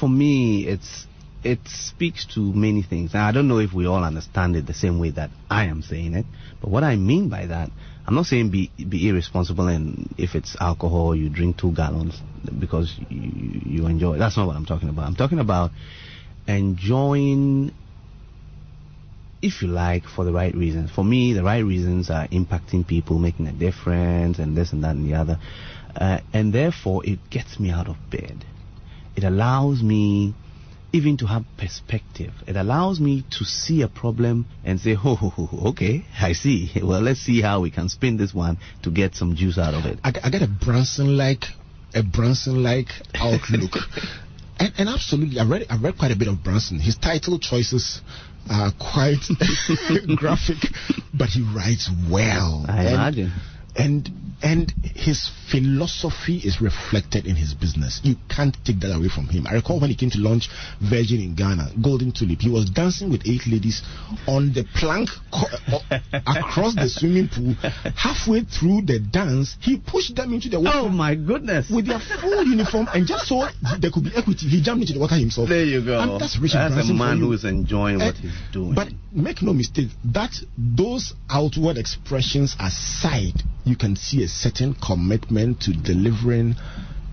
[0.00, 1.06] For me, it's
[1.44, 3.12] it speaks to many things.
[3.12, 5.82] Now, I don't know if we all understand it the same way that I am
[5.82, 6.24] saying it,
[6.60, 7.70] but what I mean by that,
[8.06, 12.18] I'm not saying be be irresponsible and if it's alcohol, you drink two gallons
[12.58, 14.16] because you, you enjoy.
[14.16, 15.06] That's not what I'm talking about.
[15.06, 15.70] I'm talking about
[16.46, 17.74] enjoying
[19.40, 20.90] if you like, for the right reasons.
[20.90, 24.96] For me, the right reasons are impacting people, making a difference, and this and that
[24.96, 25.38] and the other.
[25.94, 28.44] Uh, and therefore, it gets me out of bed.
[29.16, 30.34] It allows me
[30.92, 32.32] even to have perspective.
[32.46, 36.70] It allows me to see a problem and say, oh, okay, I see.
[36.82, 39.84] Well, let's see how we can spin this one to get some juice out of
[39.84, 39.98] it.
[40.02, 41.44] I, I get a Branson-like,
[41.94, 43.76] a Branson-like outlook.
[44.58, 46.80] and, and absolutely, I read, I read quite a bit of Branson.
[46.80, 48.00] His title choices
[48.50, 49.20] are quite
[50.16, 50.56] graphic,
[51.14, 52.64] but he writes well.
[52.68, 53.32] I And- imagine.
[53.78, 54.10] And
[54.40, 58.00] and his philosophy is reflected in his business.
[58.04, 59.48] You can't take that away from him.
[59.48, 60.48] I recall when he came to launch
[60.80, 63.82] Virgin in Ghana, Golden Tulip, he was dancing with eight ladies
[64.28, 65.48] on the plank co-
[65.90, 67.54] uh, across the swimming pool.
[67.96, 71.68] Halfway through the dance, he pushed them into the water Oh my goodness.
[71.68, 73.48] with their full uniform, and just so
[73.80, 75.48] there could be equity, he jumped into the water himself.
[75.48, 75.98] there you go.
[75.98, 78.74] And that's Richard That's a man who is enjoying what Eh, he's doing.
[78.74, 85.60] But make no mistake, that those outward expressions aside, you can see a certain commitment
[85.62, 86.56] to delivering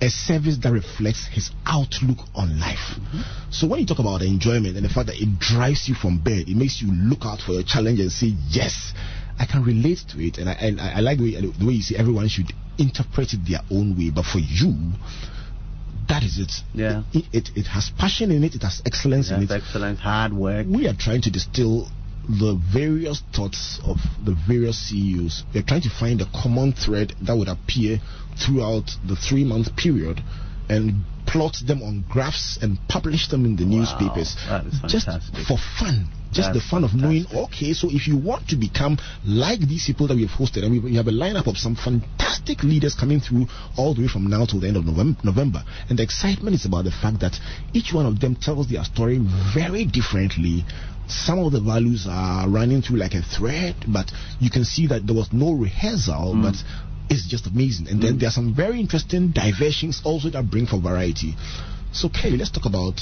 [0.02, 2.96] a service that reflects his outlook on life.
[3.00, 3.52] Mm-hmm.
[3.52, 6.50] So when you talk about enjoyment and the fact that it drives you from bed,
[6.50, 8.94] it makes you look out for your challenge and say, yes,
[9.40, 10.38] I can relate to it.
[10.38, 13.34] And I, and I, I like the way, the way you say everyone should interpret
[13.34, 14.12] it their own way.
[14.14, 14.76] But for you,
[16.10, 16.52] that is it.
[16.74, 17.04] Yeah.
[17.14, 20.68] It, it, it has passion in it, it has excellence in it excellence, hard work.
[20.70, 21.88] we are trying to distill
[22.28, 25.44] the various thoughts of the various CEOs.
[25.54, 28.00] We're trying to find a common thread that would appear
[28.38, 30.24] throughout the three month period
[30.70, 34.36] and plot them on graphs and publish them in the newspapers.
[34.88, 35.08] just
[35.48, 36.08] for fun.
[36.32, 39.86] Just That's the fun of knowing, okay, so if you want to become like these
[39.86, 43.22] people that we've hosted, and we, we have a lineup of some fantastic leaders coming
[43.22, 45.64] through all the way from now till the end of November, November.
[45.90, 47.40] And the excitement is about the fact that
[47.74, 49.18] each one of them tells their story
[49.54, 50.66] very differently.
[51.08, 54.12] Some of the values are running through like a thread, but
[54.42, 56.42] you can see that there was no rehearsal, Mm.
[56.42, 56.56] but
[57.10, 57.88] it's just amazing.
[57.88, 61.36] And then there are some very interesting diversions also that bring for variety.
[61.92, 63.02] So, Kelly, let's talk about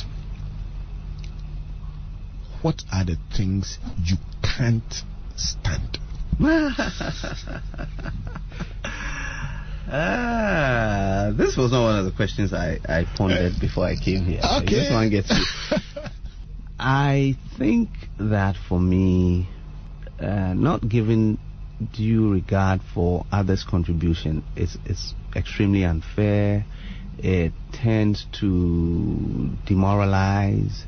[2.61, 5.03] what are the things you can't
[5.35, 5.99] stand?
[9.95, 14.41] Ah, this was not one of the questions I, I pondered before I came here.
[14.61, 14.75] Okay.
[14.75, 15.45] This one gets you.
[16.79, 19.47] I think that for me,
[20.19, 21.37] uh, not giving
[21.91, 26.65] due regard for others' contribution is, is extremely unfair.
[27.17, 30.85] It tends to demoralize,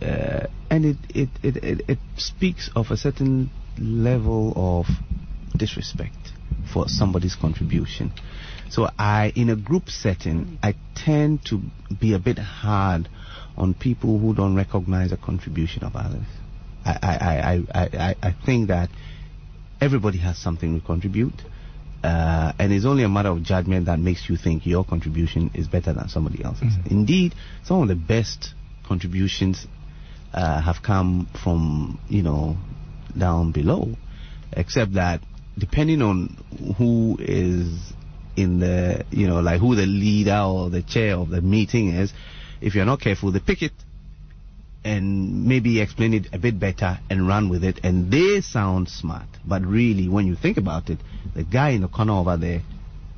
[0.00, 4.86] uh, and it, it, it, it, it speaks of a certain level of
[5.56, 6.32] disrespect
[6.72, 8.12] for somebody's contribution.
[8.68, 11.60] So I, in a group setting, I tend to
[11.98, 13.08] be a bit hard
[13.56, 16.26] on people who don't recognize the contribution of others.
[16.84, 18.90] I, I, I, I, I, I think that
[19.80, 21.42] everybody has something to contribute.
[22.02, 25.66] Uh, and it's only a matter of judgment that makes you think your contribution is
[25.66, 26.74] better than somebody else's.
[26.88, 27.34] Indeed,
[27.64, 28.54] some of the best
[28.86, 29.66] contributions
[30.32, 32.56] uh, have come from, you know,
[33.18, 33.94] down below.
[34.52, 35.20] Except that
[35.58, 36.36] depending on
[36.78, 37.92] who is
[38.36, 42.12] in the, you know, like who the leader or the chair of the meeting is,
[42.60, 43.72] if you're not careful, they pick it
[44.86, 47.80] and maybe explain it a bit better and run with it.
[47.82, 49.26] And they sound smart.
[49.44, 50.98] But really when you think about it
[51.34, 52.62] the guy in the corner over there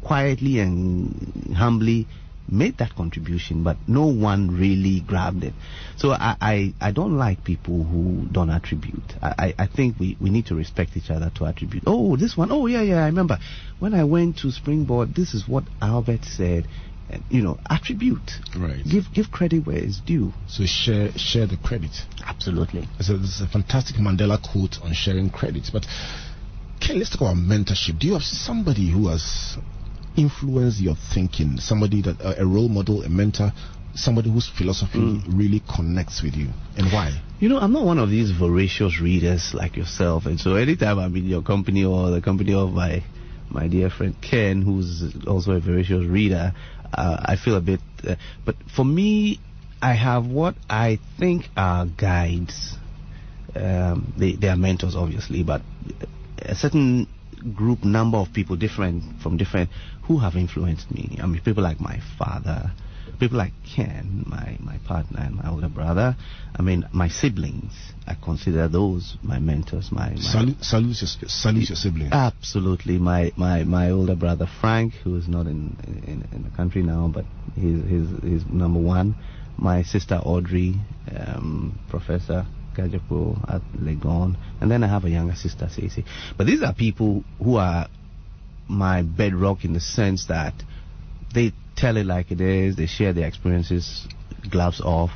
[0.03, 2.07] quietly and humbly
[2.51, 5.53] made that contribution but no one really grabbed it.
[5.99, 9.13] So i i, I don't like people who don't attribute.
[9.21, 11.83] I, I think we, we need to respect each other to attribute.
[11.87, 12.51] Oh this one.
[12.51, 13.39] Oh yeah yeah i remember.
[13.79, 16.67] When i went to springboard this is what albert said
[17.29, 18.85] you know attribute Right.
[18.85, 21.93] give give credit where it's due So share share the credit.
[22.27, 25.71] absolutely So it's a fantastic Mandela quote on sharing credit.
[25.73, 25.87] But
[26.81, 27.99] Kelly, let's talk about mentorship.
[27.99, 29.59] Do you have somebody who has
[30.17, 31.59] influenced your thinking?
[31.59, 33.53] Somebody that uh, a role model, a mentor,
[33.95, 37.21] somebody whose philosophy really connects with you, and why?
[37.41, 41.15] You know, I'm not one of these voracious readers like yourself, and so anytime I'm
[41.17, 43.05] in your company or the company of my
[43.51, 46.53] my dear friend Ken, who's also a voracious reader,
[46.95, 47.81] uh, I feel a bit.
[48.07, 49.41] Uh, but for me,
[49.81, 52.77] I have what I think are guides.
[53.55, 55.63] Um, they they are mentors, obviously, but
[56.43, 57.07] a certain
[57.55, 59.71] group number of people, different from different,
[60.03, 61.19] who have influenced me.
[61.23, 62.73] I mean, people like my father,
[63.19, 66.17] people like Ken, my, my partner and my older brother.
[66.57, 67.73] I mean, my siblings.
[68.07, 69.91] I consider those my mentors.
[69.93, 72.11] My, my Salute, salute your salute your sibling.
[72.13, 76.83] absolutely my, my, my older brother Frank, who is not in, in in the country
[76.83, 79.15] now, but he's he's, he's number one.
[79.57, 80.77] My sister Audrey,
[81.15, 86.05] um, Professor Gadzekpo at Legon, and then I have a younger sister Cece.
[86.37, 87.89] But these are people who are
[88.69, 90.55] my bedrock in the sense that
[91.35, 94.07] they tell it like it is, they share their experiences,
[94.51, 95.11] gloves off,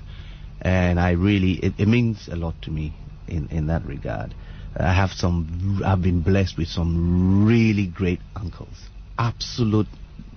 [0.60, 2.94] and I really it, it means a lot to me
[3.26, 4.34] in in that regard.
[4.76, 5.82] I have some.
[5.84, 9.88] I've been blessed with some really great uncles, absolute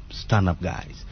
[0.10, 1.06] stand-up guys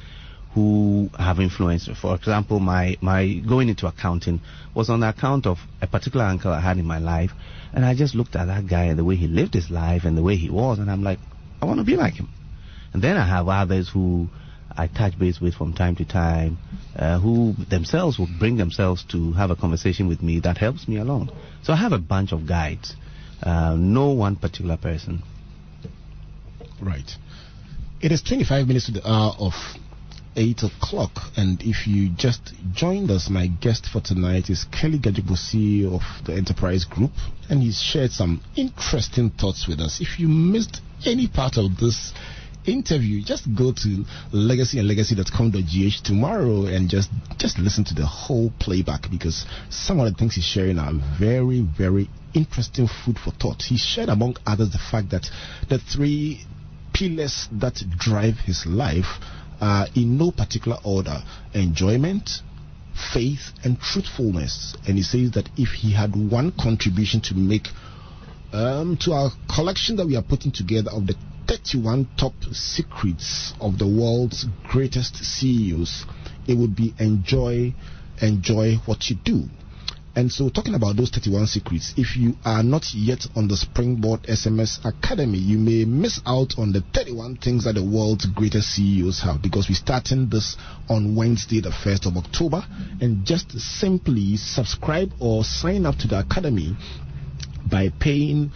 [0.54, 1.96] who have influenced me.
[1.96, 4.40] For example, my, my going into accounting
[4.76, 7.32] was on the account of a particular uncle I had in my life.
[7.74, 10.16] And I just looked at that guy and the way he lived his life and
[10.16, 10.78] the way he was.
[10.78, 11.18] And I'm like,
[11.62, 12.30] I want to be like him.
[12.94, 14.30] And then I have others who
[14.78, 16.58] I touch base with from time to time,
[16.96, 20.98] uh, who themselves will bring themselves to have a conversation with me that helps me
[20.98, 21.32] along.
[21.64, 22.96] So I have a bunch of guides,
[23.42, 25.22] uh, no one particular person.
[26.82, 27.10] Right.
[28.02, 29.54] It is 25 minutes to the hour of
[30.36, 31.12] 8 o'clock.
[31.38, 36.34] And if you just joined us, my guest for tonight is Kelly CEO of the
[36.34, 37.12] Enterprise Group,
[37.50, 40.02] and he's shared some interesting thoughts with us.
[40.02, 42.14] If you missed any part of this
[42.66, 49.46] interview, just go to legacyandlegacy.com.gh tomorrow and just just listen to the whole playback because
[49.70, 53.62] some of the things he's sharing are very, very interesting food for thought.
[53.62, 55.30] He shared, among others, the fact that
[55.70, 56.42] the three
[56.94, 59.20] pillars that drive his life
[59.62, 61.22] are in no particular order
[61.54, 62.30] enjoyment,
[63.14, 64.76] faith, and truthfulness.
[64.88, 67.68] And he says that if he had one contribution to make
[68.52, 71.16] um, to our collection that we are putting together of the
[71.48, 76.06] 31 top secrets of the world's greatest CEOs,
[76.48, 77.74] it would be enjoy,
[78.22, 79.44] enjoy what you do.
[80.16, 84.22] And so, talking about those 31 secrets, if you are not yet on the Springboard
[84.24, 89.22] SMS Academy, you may miss out on the 31 things that the world's greatest CEOs
[89.22, 90.56] have because we're starting this
[90.88, 92.64] on Wednesday, the 1st of October.
[93.02, 96.78] And just simply subscribe or sign up to the Academy
[97.70, 98.52] by paying.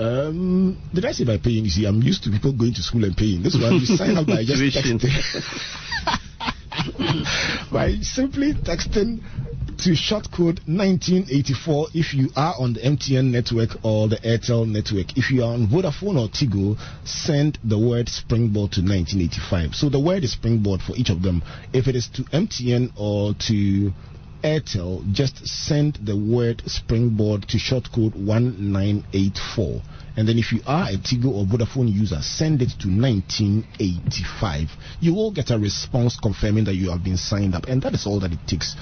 [0.00, 1.64] Um, did I say by paying?
[1.64, 3.42] You see, I'm used to people going to school and paying.
[3.42, 5.02] This one, you sign up by just texting.
[7.72, 9.20] by simply texting
[9.76, 15.18] to short code 1984 if you are on the MTN network or the Airtel network.
[15.18, 19.74] If you are on Vodafone or Tigo, send the word Springboard to 1985.
[19.74, 21.42] So the word is Springboard for each of them.
[21.74, 23.92] If it is to MTN or to
[24.42, 29.82] Airtel, just send the word Springboard to short code 1984.
[30.16, 34.68] And then if you are a Tigo or Vodafone user, send it to 1985.
[35.00, 37.66] You will get a response confirming that you have been signed up.
[37.66, 38.76] And that is all that it takes.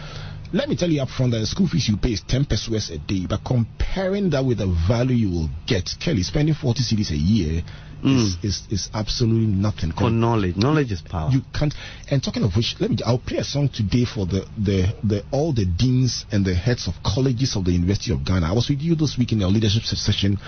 [0.53, 2.91] Let me tell you up front that the school fees you pay is 10 pesewas
[2.91, 7.11] a day, but comparing that with the value you will get, Kelly, spending 40 cedis
[7.11, 7.63] a year
[8.03, 8.17] mm.
[8.17, 9.93] is, is, is absolutely nothing.
[9.93, 11.31] For knowledge, knowledge is power.
[11.31, 11.75] You can't.
[12.11, 12.99] And talking of which, let me.
[13.05, 16.89] I'll play a song today for the, the, the all the deans and the heads
[16.89, 18.47] of colleges of the University of Ghana.
[18.47, 20.39] I was with you this week in our leadership session,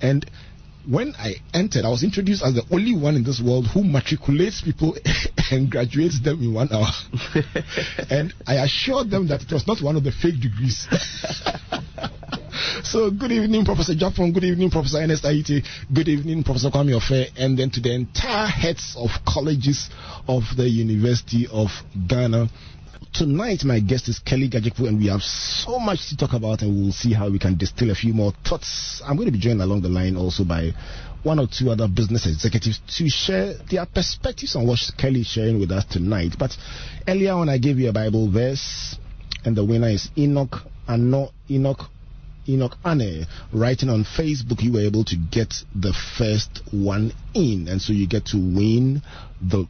[0.00, 0.28] and
[0.88, 4.62] when I entered, I was introduced as the only one in this world who matriculates
[4.62, 4.96] people
[5.50, 6.86] and graduates them in one hour.
[8.10, 10.88] and I assured them that it was not one of the fake degrees.
[12.84, 14.32] so, good evening, Professor Gyapong.
[14.32, 15.24] Good evening, Professor Ernest.
[15.24, 17.32] Good evening, Professor Kwame Ofe.
[17.36, 19.90] And then to the entire heads of colleges
[20.26, 21.68] of the University of
[22.06, 22.48] Ghana.
[23.12, 26.74] Tonight, my guest is Kelly Gadzekpo, and we have so much to talk about, and
[26.74, 29.02] we'll see how we can distill a few more thoughts.
[29.04, 30.72] I'm going to be joined along the line also by
[31.24, 35.58] one or two other business executives to share their perspectives on what Kelly is sharing
[35.58, 36.36] with us tonight.
[36.38, 36.56] But
[37.08, 38.96] earlier on, I gave you a Bible verse,
[39.44, 41.90] and the winner is Enoch Ano Enoch
[42.48, 47.80] Enoch Ane writing on Facebook, you were able to get the first one in, and
[47.80, 49.02] so you get to win
[49.40, 49.66] the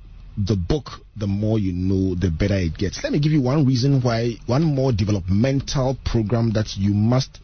[0.46, 3.03] the book, the more you know, the better it gets.
[3.03, 7.40] Let me give you one reason why, one more developmental program that you must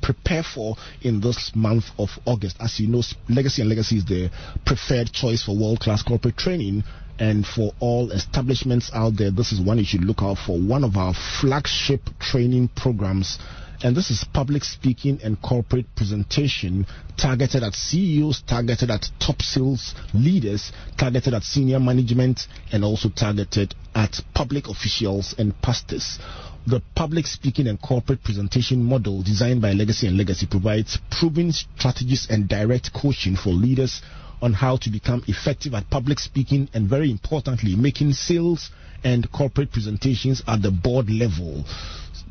[0.00, 2.56] prepare for in this month of August.
[2.58, 4.30] As you know, Legacy and Legacy is the
[4.64, 6.82] preferred choice for world class corporate training.
[7.18, 10.58] And for all establishments out there, this is one you should look out for.
[10.58, 13.38] One of our flagship training programs
[13.82, 19.94] and this is public speaking and corporate presentation targeted at CEOs, targeted at top sales
[20.14, 26.18] leaders, targeted at senior management, and also targeted at public officials and pastors.
[26.66, 32.28] The public speaking and corporate presentation model designed by Legacy and Legacy provides proven strategies
[32.30, 34.00] and direct coaching for leaders
[34.40, 38.70] on how to become effective at public speaking and very importantly making sales
[39.04, 41.64] and corporate presentations at the board level.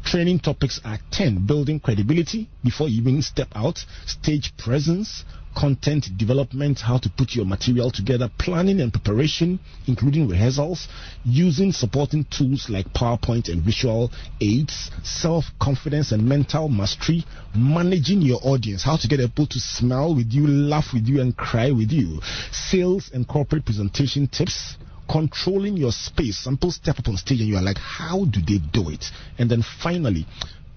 [0.03, 5.23] Training topics are 10 building credibility before you even step out, stage presence,
[5.55, 10.87] content development, how to put your material together, planning and preparation, including rehearsals,
[11.23, 17.23] using supporting tools like PowerPoint and visual aids, self confidence and mental mastery,
[17.55, 21.35] managing your audience, how to get people to smile with you, laugh with you, and
[21.37, 24.77] cry with you, sales and corporate presentation tips
[25.11, 26.37] controlling your space.
[26.37, 29.05] Some people step up on stage and you are like, how do they do it?
[29.37, 30.25] And then finally,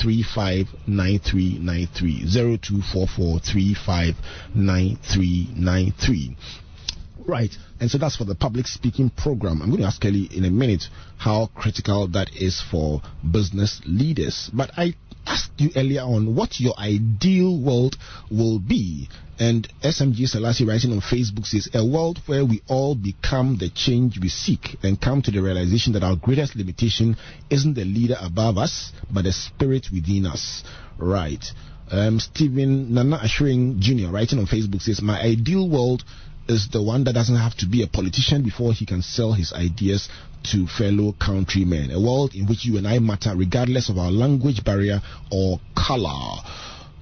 [0.00, 6.36] 359393 0244 359393
[7.24, 9.62] Right, and so that's for the public speaking program.
[9.62, 10.88] I'm going to ask Kelly in a minute
[11.18, 13.00] how critical that is for
[13.30, 14.50] business leaders.
[14.52, 14.94] But I
[15.26, 17.96] asked you earlier on what your ideal world
[18.30, 19.08] will be.
[19.38, 24.18] And SMG Selassie writing on Facebook says, A world where we all become the change
[24.20, 27.16] we seek and come to the realization that our greatest limitation
[27.50, 30.62] isn't the leader above us, but the spirit within us.
[30.98, 31.44] Right.
[31.90, 34.10] Um, Stephen Nana Ashring Jr.
[34.10, 36.04] writing on Facebook says, My ideal world
[36.48, 39.52] is the one that doesn't have to be a politician before he can sell his
[39.52, 40.08] ideas
[40.44, 41.90] to fellow countrymen.
[41.90, 46.40] A world in which you and I matter regardless of our language barrier or color.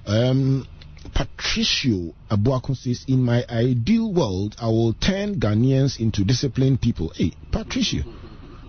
[0.05, 0.67] Um,
[1.13, 7.11] Patricio Abuakun says, In my ideal world, I will turn Ghanaians into disciplined people.
[7.15, 8.03] Hey, Patricio.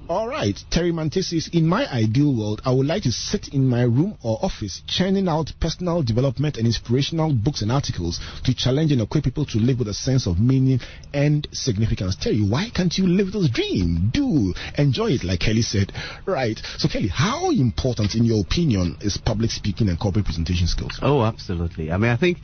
[0.09, 3.69] All right, Terry Mante says, in my ideal world, I would like to sit in
[3.69, 8.91] my room or office churning out personal development and inspirational books and articles to challenge
[8.91, 10.81] and equip people to live with a sense of meaning
[11.15, 12.17] and significance.
[12.17, 14.11] Terry, why can't you live this dream?
[14.13, 15.93] Do enjoy it, like Kelly said.
[16.27, 16.61] Right.
[16.79, 20.99] So, Kelly, how important, in your opinion, is public speaking and corporate presentation skills?
[21.01, 21.93] Oh, absolutely.
[21.93, 22.39] I mean, I think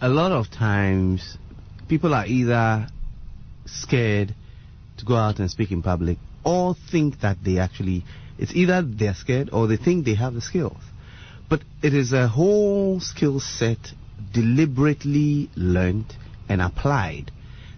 [0.00, 1.36] a lot of times
[1.88, 2.86] people are either
[3.66, 4.34] scared
[4.98, 8.04] to go out and speak in public or think that they actually,
[8.38, 10.80] it's either they're scared or they think they have the skills.
[11.48, 13.78] But it is a whole skill set
[14.32, 16.14] deliberately learned
[16.48, 17.32] and applied.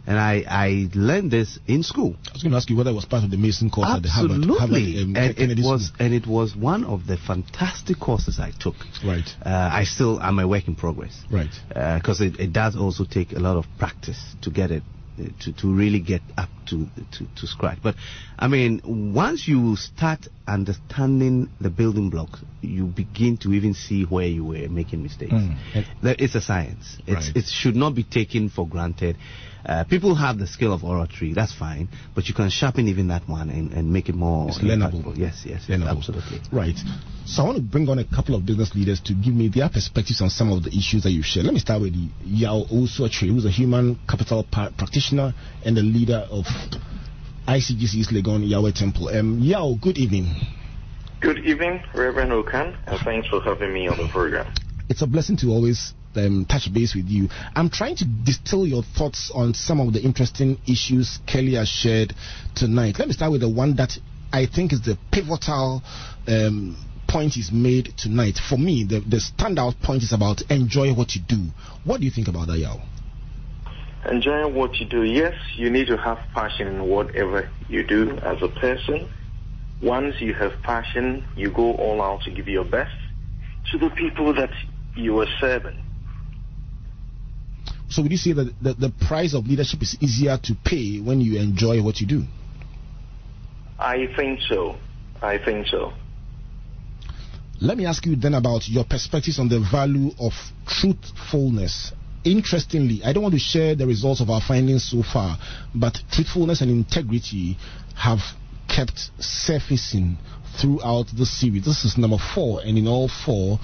[0.05, 2.17] And I, I learned this in school.
[2.29, 4.35] I was going to ask you whether it was part of the Mason course Absolutely.
[4.35, 4.81] at the Harvard.
[4.81, 5.97] Harvard um, and it was, school.
[6.05, 8.75] and it was one of the fantastic courses I took.
[9.05, 9.29] Right.
[9.47, 11.23] Uh, I still am a work in progress.
[11.31, 11.53] Right.
[11.69, 14.83] Because uh, it, it does also take a lot of practice to get it
[15.41, 16.87] to, to really get up to,
[17.19, 17.79] to, to scratch.
[17.83, 17.95] But
[18.39, 24.27] I mean, once you start understanding the building blocks, you begin to even see where
[24.27, 25.33] you were making mistakes.
[25.33, 25.57] Mm.
[26.03, 26.99] It's a science.
[27.07, 27.37] It's, right.
[27.37, 29.17] It should not be taken for granted.
[29.65, 33.29] Uh, people have the skill of oratory, that's fine, but you can sharpen even that
[33.29, 35.17] one and, and make it more it's learnable.
[35.17, 35.97] Yes, yes, learnable.
[35.97, 36.41] absolutely.
[36.51, 36.77] Right.
[37.27, 39.69] So I want to bring on a couple of business leaders to give me their
[39.69, 41.47] perspectives on some of the issues that you shared.
[41.47, 41.95] Let me start with
[42.25, 45.33] Yao Osuachi, who's a human capital practitioner
[45.65, 46.47] and the leader of
[47.47, 49.09] ICGC's Legon Yahweh Temple.
[49.09, 50.35] Um, Yao, good evening.
[51.21, 54.53] Good evening, Reverend Ocran, and thanks for having me on the program.
[54.89, 57.29] It's a blessing to always um, touch base with you.
[57.55, 62.15] I'm trying to distill your thoughts on some of the interesting issues Kelly has shared
[62.55, 62.97] tonight.
[62.99, 63.97] Let me start with the one that
[64.33, 65.83] I think is the pivotal
[66.27, 66.77] um,
[67.09, 68.39] point is made tonight.
[68.39, 71.47] For me, the, the standout point is about enjoy what you do.
[71.85, 72.81] What do you think about that, Yao?
[74.11, 75.05] Enjoying what you do.
[75.05, 79.09] Yes, you need to have passion in whatever you do as a person.
[79.81, 82.93] Once you have passion, you go all out to give your best
[83.71, 84.51] to the people that
[84.95, 85.77] you are serving.
[87.89, 91.21] So would you say that the, the price of leadership is easier to pay when
[91.21, 92.25] you enjoy what you do?
[93.79, 94.77] I think so.
[95.21, 95.93] I think so.
[97.61, 100.33] Let me ask you then about your perspectives on the value of
[100.67, 101.93] truthfulness.
[102.25, 105.39] Interestingly, I don't want to share the results of our findings so far,
[105.75, 107.59] but truthfulness and integrity
[107.97, 108.21] have
[108.69, 110.19] kept surfacing
[110.61, 111.65] throughout the series.
[111.65, 113.59] This is number four, and in all four,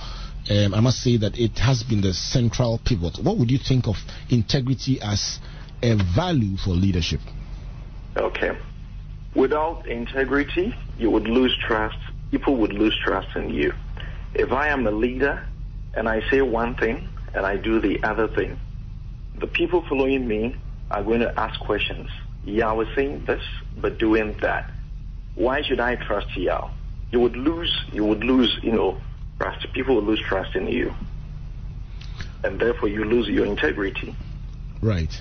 [0.50, 3.18] um, I must say that it has been the central pivot.
[3.22, 3.96] What would you think of
[4.28, 5.38] integrity as
[5.82, 7.20] a value for leadership?
[8.16, 8.58] Okay.
[9.36, 11.98] Without integrity, you would lose trust.
[12.32, 13.72] People would lose trust in you.
[14.34, 15.46] If I am a leader
[15.94, 18.58] and I say one thing and I do the other thing,
[19.38, 20.56] the people following me
[20.90, 22.08] are going to ask questions.
[22.44, 23.42] Yao was saying this,
[23.76, 24.70] but doing that.
[25.34, 26.70] Why should I trust Yao?
[27.10, 29.00] You would lose, you would lose, you know,
[29.38, 29.66] trust.
[29.72, 30.92] People will lose trust in you.
[32.42, 34.14] And therefore you lose your integrity.
[34.82, 35.12] Right.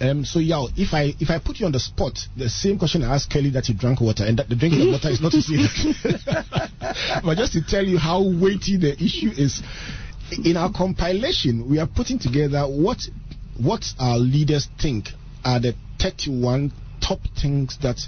[0.00, 3.04] Um, so Yao, if I if I put you on the spot, the same question
[3.04, 5.32] I asked Kelly that you drank water, and that the drinking of water is not
[5.32, 5.54] to say
[7.24, 9.62] but just to tell you how weighty the issue is.
[10.44, 12.98] In our compilation, we are putting together what
[13.60, 15.10] what our leaders think
[15.44, 18.00] are the 31 top things that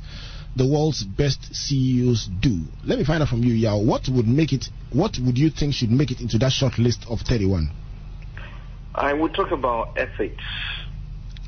[0.57, 2.62] the world's best CEOs do.
[2.85, 3.79] Let me find out from you, Yao.
[3.79, 4.69] What would make it?
[4.93, 7.71] What would you think should make it into that short list of 31?
[8.95, 10.43] I would talk about ethics.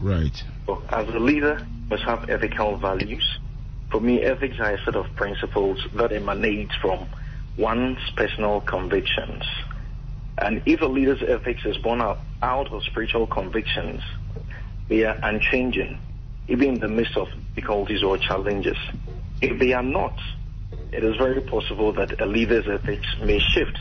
[0.00, 0.36] Right.
[0.66, 3.38] So as a leader, must have ethical values.
[3.90, 7.08] For me, ethics are a set of principles that emanate from
[7.56, 9.42] one's personal convictions.
[10.40, 14.00] And if a leader's ethics is born out, of spiritual convictions,
[14.88, 15.98] they are unchanging,
[16.46, 18.76] even in the midst of difficulties or challenges.
[19.40, 20.16] If they are not,
[20.92, 23.78] it is very possible that a leader's ethics may shift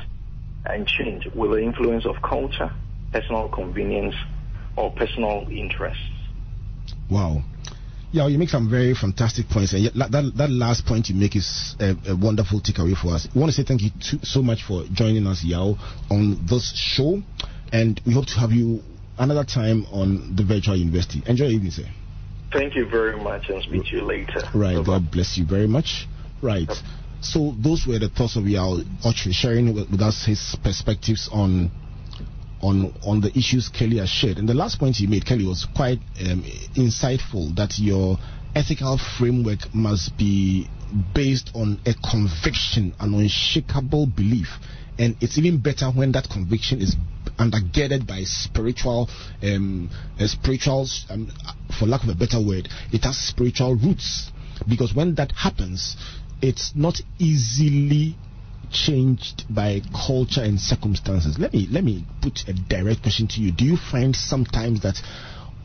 [0.66, 2.72] and change with the influence of culture,
[3.12, 4.16] personal convenience,
[4.76, 6.01] or personal interests.
[7.10, 7.43] Wow.
[8.18, 11.36] Yeah, you make some very fantastic points, and that, that, that last point you make
[11.36, 13.28] is a, a, wonderful takeaway for us.
[13.36, 15.78] We want to say thank you to, so much for joining us, Yao,
[16.09, 17.22] on this show,
[17.72, 18.82] and we hope to have you
[19.20, 21.22] another time on the virtual university.
[21.28, 21.84] Enjoy your evening, sir.
[22.51, 24.41] Thank you very much, and speak to you later.
[24.55, 24.78] Right.
[24.78, 24.84] Bye-bye.
[24.84, 26.07] God bless you very much.
[26.41, 26.72] Right.
[27.22, 31.70] So those were the thoughts of Yao Ochre sharing with, with us his perspectives on
[32.62, 34.38] on on the issues Kelly has shared.
[34.38, 36.43] And the last point he made, Kelly, was quite um,
[36.76, 37.55] insightful.
[37.55, 38.18] That your
[38.55, 40.68] ethical framework must be
[41.14, 44.47] based on a conviction, an unshakable belief,
[44.97, 46.95] and it's even better when that conviction is
[47.38, 49.10] undergirded by spiritual,
[49.43, 49.89] um,
[50.26, 51.32] spiritual, um,
[51.78, 54.32] for lack of a better word, it has spiritual roots.
[54.68, 55.95] Because when that happens,
[56.41, 58.16] it's not easily
[58.72, 61.38] changed by culture and circumstances.
[61.39, 63.51] Let me let me put a direct question to you.
[63.51, 65.01] Do you find sometimes that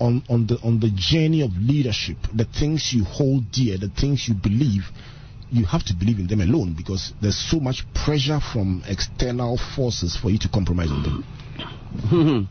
[0.00, 4.26] on on the on the journey of leadership, the things you hold dear, the things
[4.28, 4.84] you believe,
[5.50, 10.16] you have to believe in them alone because there's so much pressure from external forces
[10.16, 12.48] for you to compromise on them.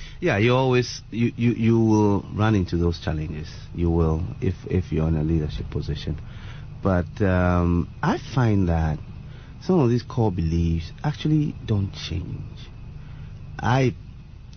[0.20, 3.48] yeah, you always you, you you will run into those challenges.
[3.74, 6.20] You will if if you're in a leadership position.
[6.82, 8.98] But um, I find that
[9.64, 12.68] some of these core beliefs actually don't change.
[13.58, 13.94] I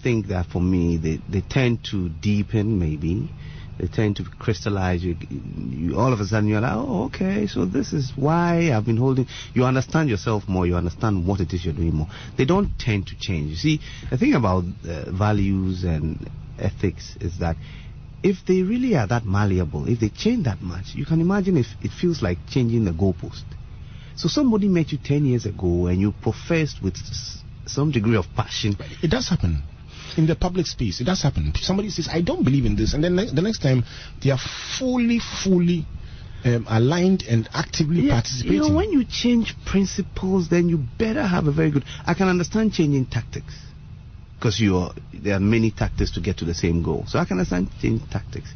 [0.02, 3.30] think that for me, they, they tend to deepen maybe.
[3.78, 5.04] They tend to crystallize.
[5.04, 8.86] You, you, all of a sudden, you're like, oh, okay, so this is why I've
[8.86, 9.28] been holding.
[9.54, 10.66] You understand yourself more.
[10.66, 12.08] You understand what it is you're doing more.
[12.38, 13.50] They don't tend to change.
[13.50, 17.58] You see, the thing about uh, values and ethics is that
[18.24, 21.68] if they really are that malleable, if they change that much, you can imagine if
[21.82, 23.44] it feels like changing the goalpost.
[24.16, 26.96] So somebody met you 10 years ago and you professed with
[27.66, 28.78] some degree of passion.
[29.02, 29.64] It does happen.
[30.18, 31.52] In the public space, it does happen.
[31.56, 32.94] Somebody says, I don't believe in this.
[32.94, 33.84] And then the next time,
[34.24, 34.40] they are
[34.80, 35.86] fully, fully
[36.46, 38.54] um, aligned and actively yeah, participating.
[38.54, 41.84] You know, when you change principles, then you better have a very good.
[42.06, 43.54] I can understand changing tactics
[44.38, 44.62] because
[45.14, 47.06] there are many tactics to get to the same goal.
[47.08, 48.54] So I can understand changing tactics.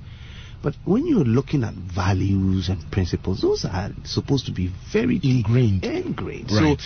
[0.62, 5.86] But when you're looking at values and principles, those are supposed to be very ingrained.
[5.86, 6.52] Ingrained.
[6.52, 6.80] Right.
[6.80, 6.86] So,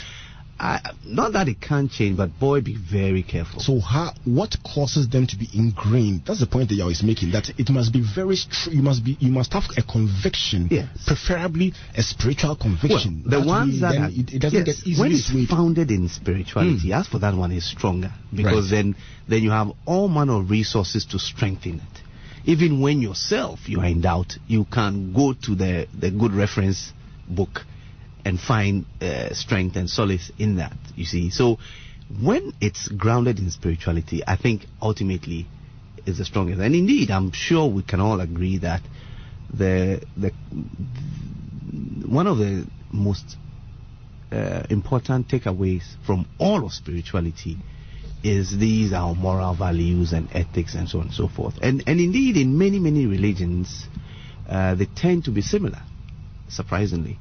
[0.59, 3.59] I, not that it can't change, but boy, be very careful.
[3.59, 6.21] So, how, what causes them to be ingrained?
[6.27, 7.31] That's the point that you're always making.
[7.31, 8.35] That it must be very.
[8.35, 9.17] Str- you must be.
[9.19, 10.67] You must have a conviction.
[10.69, 10.87] Yes.
[11.07, 13.23] Preferably a spiritual conviction.
[13.25, 15.49] Well, the that ones that are, it, it doesn't yes, get easily when it's swayed.
[15.49, 16.99] founded in spirituality, Mm.
[16.99, 18.77] as for that one is stronger because Right.
[18.83, 18.95] then
[19.27, 22.02] then you have all manner of resources to strengthen it.
[22.45, 26.91] Even when yourself you are in doubt, you can go to the the good reference
[27.27, 27.61] book
[28.25, 30.75] and find uh, strength and solace in that.
[30.95, 31.57] You see, so
[32.21, 35.47] when it's grounded in spirituality, I think ultimately
[36.05, 36.59] is the strongest.
[36.59, 38.81] And indeed, I'm sure we can all agree that
[39.53, 40.31] the the
[42.05, 43.37] one of the most
[44.31, 47.57] uh, important takeaways from all of spirituality
[48.23, 51.55] is these our moral values and ethics and so on and so forth.
[51.61, 53.87] And and indeed, in many many religions,
[54.47, 55.81] uh, they tend to be similar.
[56.47, 57.19] Surprisingly,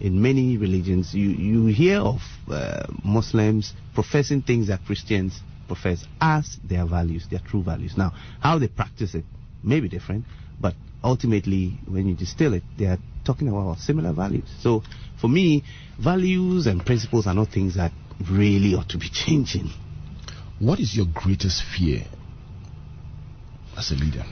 [0.00, 2.20] in many religions, you you hear of
[2.50, 7.96] uh, Muslims professing things that Christians profess as their values, their true values.
[7.96, 9.24] Now, how they practice it
[9.62, 10.26] may be different,
[10.60, 14.48] but ultimately, when you distill it, they are talking about similar values.
[14.60, 14.82] So,
[15.18, 15.64] for me,
[15.98, 17.92] values and principles are not things that
[18.30, 19.70] really ought to be changing.
[20.58, 22.04] What is your greatest fear
[23.76, 24.24] as a leader?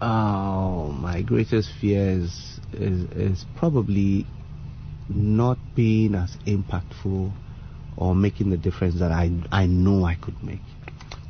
[0.00, 4.26] Oh, my greatest fear is, is, is probably
[5.08, 7.32] not being as impactful
[7.96, 10.60] or making the difference that I, I know I could make.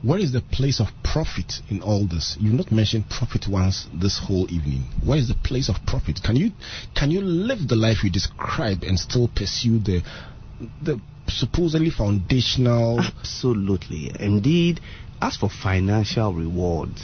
[0.02, 2.36] Where is the place of profit in all this?
[2.38, 4.84] You've not mentioned profit once this whole evening.
[5.04, 6.20] Where is the place of profit?
[6.22, 6.52] Can you
[6.94, 10.02] can you live the life you describe and still pursue the
[10.82, 14.10] the supposedly foundational Absolutely.
[14.18, 14.80] Indeed,
[15.20, 17.02] as for financial rewards,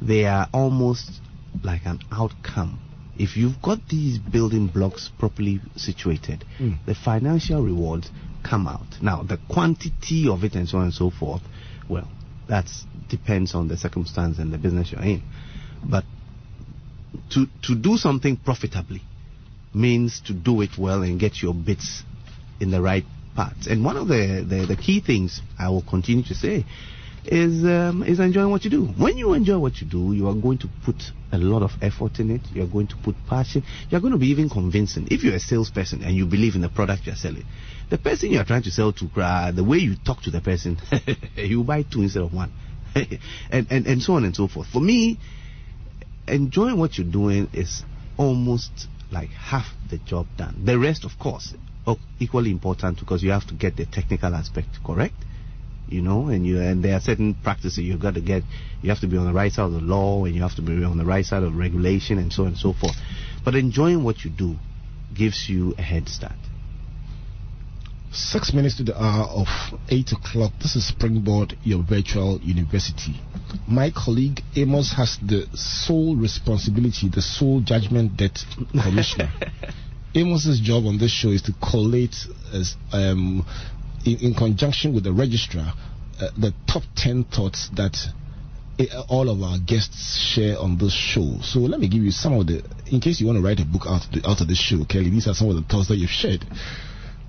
[0.00, 1.20] they are almost
[1.62, 2.80] like an outcome.
[3.18, 6.78] If you've got these building blocks properly situated, Mm.
[6.86, 8.10] the financial rewards
[8.42, 9.00] come out.
[9.02, 11.42] Now, the quantity of it and so on and so forth,
[11.88, 12.08] well,
[12.48, 12.68] that
[13.08, 15.22] depends on the circumstance and the business you're in.
[15.84, 16.04] But
[17.30, 19.02] to, to do something profitably
[19.74, 22.02] means to do it well and get your bits
[22.62, 23.04] in the right
[23.34, 23.66] path.
[23.68, 26.64] And one of the, the, the key things I will continue to say
[27.24, 28.84] is um, is enjoying what you do.
[28.84, 30.96] When you enjoy what you do, you are going to put
[31.30, 32.40] a lot of effort in it.
[32.52, 33.62] You are going to put passion.
[33.90, 35.06] You are going to be even convincing.
[35.10, 37.44] If you're a salesperson and you believe in the product you're selling,
[37.90, 40.40] the person you are trying to sell to, uh, the way you talk to the
[40.40, 40.78] person,
[41.36, 42.52] you buy two instead of one,
[42.94, 44.66] and, and and so on and so forth.
[44.66, 45.18] For me,
[46.26, 47.84] enjoying what you're doing is
[48.16, 50.62] almost like half the job done.
[50.64, 51.54] The rest, of course,
[52.20, 55.14] equally important because you have to get the technical aspect correct.
[55.88, 58.44] You know, and you and there are certain practices you've got to get.
[58.80, 60.62] You have to be on the right side of the law, and you have to
[60.62, 62.96] be on the right side of regulation, and so on and so forth.
[63.44, 64.56] But enjoying what you do
[65.14, 66.36] gives you a head start.
[68.12, 69.48] Six minutes to the hour of
[69.88, 70.52] 8 o'clock.
[70.60, 73.20] This is Springboard, your virtual university.
[73.66, 78.44] My colleague Amos has the sole responsibility, the sole judgment debt
[78.82, 79.30] commissioner.
[80.14, 82.16] Amos's job on this show is to collate,
[82.52, 83.46] as, um,
[84.04, 85.72] in, in conjunction with the registrar,
[86.20, 87.96] uh, the top 10 thoughts that
[88.78, 91.38] uh, all of our guests share on this show.
[91.42, 93.64] So let me give you some of the, in case you want to write a
[93.64, 96.10] book out, out of this show, Kelly, these are some of the thoughts that you've
[96.10, 96.44] shared.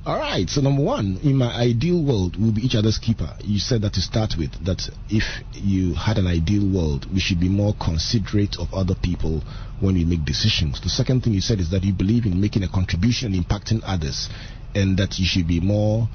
[0.06, 0.49] All right.
[0.49, 3.38] So number one, in my ideal world, we'll be each other's keeper.
[3.41, 4.51] You said that to start with.
[4.66, 5.24] That if
[5.54, 9.41] you had an ideal world, we should be more considerate of other people
[9.80, 10.82] when we make decisions.
[10.82, 13.80] The second thing you said is that you believe in making a contribution and impacting
[13.86, 14.30] others,
[14.76, 16.10] and that you should be more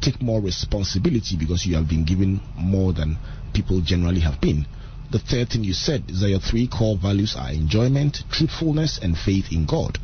[0.00, 3.16] take more responsibility because you have been given more than
[3.54, 4.66] people generally have been.
[5.10, 9.16] The third thing you said is that your three core values are enjoyment, truthfulness, and
[9.16, 9.98] faith in God.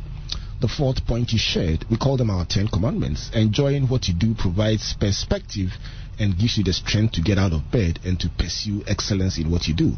[0.61, 3.31] The fourth point you shared, we call them our Ten Commandments.
[3.33, 5.71] Enjoying what you do provides perspective
[6.19, 9.49] and gives you the strength to get out of bed and to pursue excellence in
[9.49, 9.97] what you do.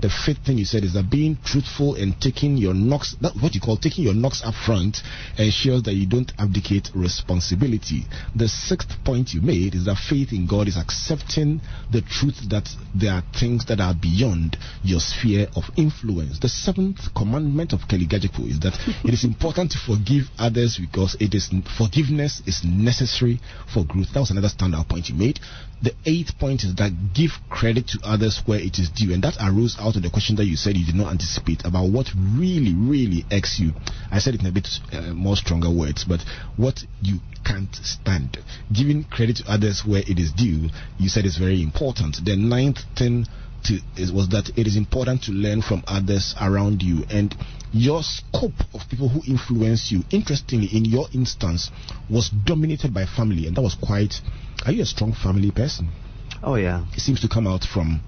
[0.00, 3.54] The fifth thing you said is that being truthful and taking your knocks, that what
[3.54, 5.02] you call taking your knocks up front,
[5.38, 8.04] ensures that you don't abdicate responsibility.
[8.34, 12.68] The sixth point you made is that faith in God is accepting the truth that
[12.94, 16.38] there are things that are beyond your sphere of influence.
[16.38, 18.74] The seventh commandment of Kelly Gadzekpo is that
[19.04, 23.40] it is important to forgive others because it is forgiveness is necessary
[23.72, 24.12] for growth.
[24.12, 25.40] That was another standout point you made.
[25.82, 29.36] The eighth point is that give credit to others where it is due, and that
[29.40, 32.74] arose out of the question that you said you did not anticipate about what really,
[32.74, 33.72] really irks you.
[34.10, 36.24] I said it in a bit uh, more stronger words, but
[36.56, 38.38] what you can't stand.
[38.72, 42.24] Giving credit to others where it is due, you said is very important.
[42.24, 43.26] The ninth thing
[43.64, 47.34] to, is, was that it is important to learn from others around you and
[47.72, 51.70] your scope of people who influence you interestingly in your instance
[52.08, 54.20] was dominated by family and that was quite
[54.66, 55.90] are you a strong family person
[56.46, 58.02] Oh yeah, it seems to come out from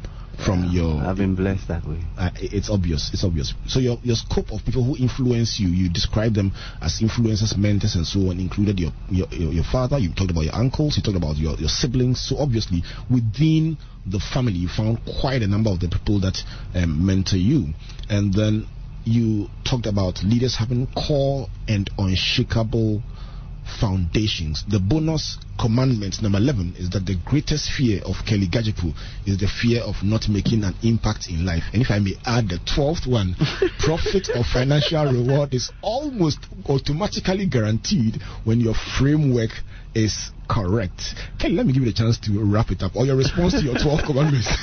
[0.45, 2.01] from your I've been blessed that way.
[2.19, 3.55] uh, it's obvious it's obvious.
[3.67, 7.95] So your your scope of people who influence you you describe them as influencers mentors
[7.97, 11.03] and so on included your your, your, your father you talked about your uncles you
[11.03, 12.21] talked about your, your siblings.
[12.21, 16.39] So obviously within the family you found quite a number of the people that
[16.75, 17.69] um, mentor you.
[18.09, 18.67] And then
[19.05, 23.03] you talked about leaders having core and unshakable
[23.81, 24.65] foundations.
[24.69, 28.95] The bonus commandment number 11 is that the greatest fear of Kelly Gadzekpo
[29.27, 31.65] is the fear of not making an impact in life.
[31.73, 33.35] And if I may add the 12th one,
[33.79, 36.39] profit or financial reward is almost
[36.69, 39.51] automatically guaranteed when your framework
[39.95, 41.15] is correct.
[41.39, 43.63] Kelly, let me give you the chance to wrap it up or your response to
[43.63, 44.49] your 12 commandments.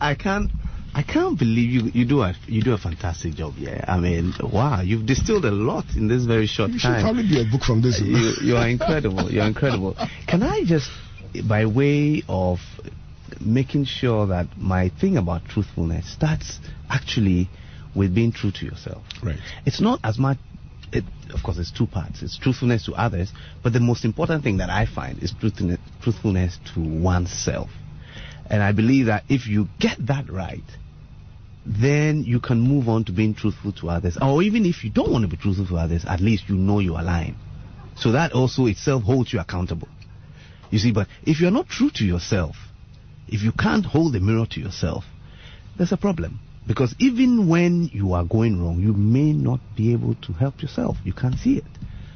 [0.00, 0.50] I can't.
[0.96, 3.54] I can't believe you you do a you do a fantastic job.
[3.58, 7.28] Yeah, I mean, wow, you've distilled a lot in this very short you should probably
[7.28, 8.00] do a book from this.
[8.00, 9.30] you, you are incredible.
[9.30, 9.94] You're incredible.
[10.26, 10.90] Can I just,
[11.46, 12.60] by way of
[13.40, 17.50] making sure that my thing about truthfulness starts actually
[17.94, 19.02] with being true to yourself.
[19.22, 19.38] Right.
[19.64, 20.38] It's not as much.
[20.92, 22.22] It, of course, it's two parts.
[22.22, 23.32] It's truthfulness to others,
[23.62, 27.70] but the most important thing that I find is truthfulness, truthfulness to oneself.
[28.48, 30.62] And I believe that if you get that right,
[31.66, 34.16] then you can move on to being truthful to others.
[34.22, 36.78] Or even if you don't want to be truthful to others, at least you know
[36.78, 37.34] you are lying.
[37.96, 39.88] So that also itself holds you accountable.
[40.70, 42.56] You see, but if you're not true to yourself,
[43.28, 45.04] if you can't hold the mirror to yourself,
[45.76, 46.38] there's a problem.
[46.66, 50.96] Because even when you are going wrong, you may not be able to help yourself.
[51.04, 51.64] You can't see it.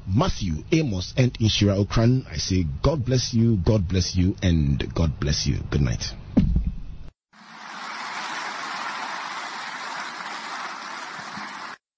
[0.08, 5.20] Matthew, Amos, and Inshira Ocran, I say God bless you, God bless you, and God
[5.20, 5.58] bless you.
[5.70, 6.14] Good night.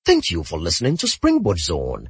[0.06, 2.10] Thank you for listening to Springboard Zone,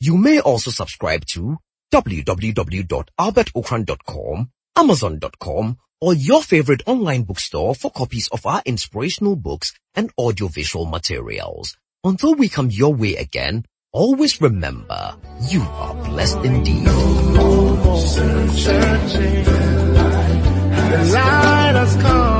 [0.00, 1.56] You may also subscribe to
[1.92, 10.84] www.albertocran.com, amazon.com, or your favorite online bookstore for copies of our inspirational books and audiovisual
[10.84, 11.74] materials.
[12.04, 15.16] Until we come your way again, always remember,
[15.48, 16.86] you are blessed indeed.
[18.50, 19.44] searching.
[20.90, 22.36] The light has come.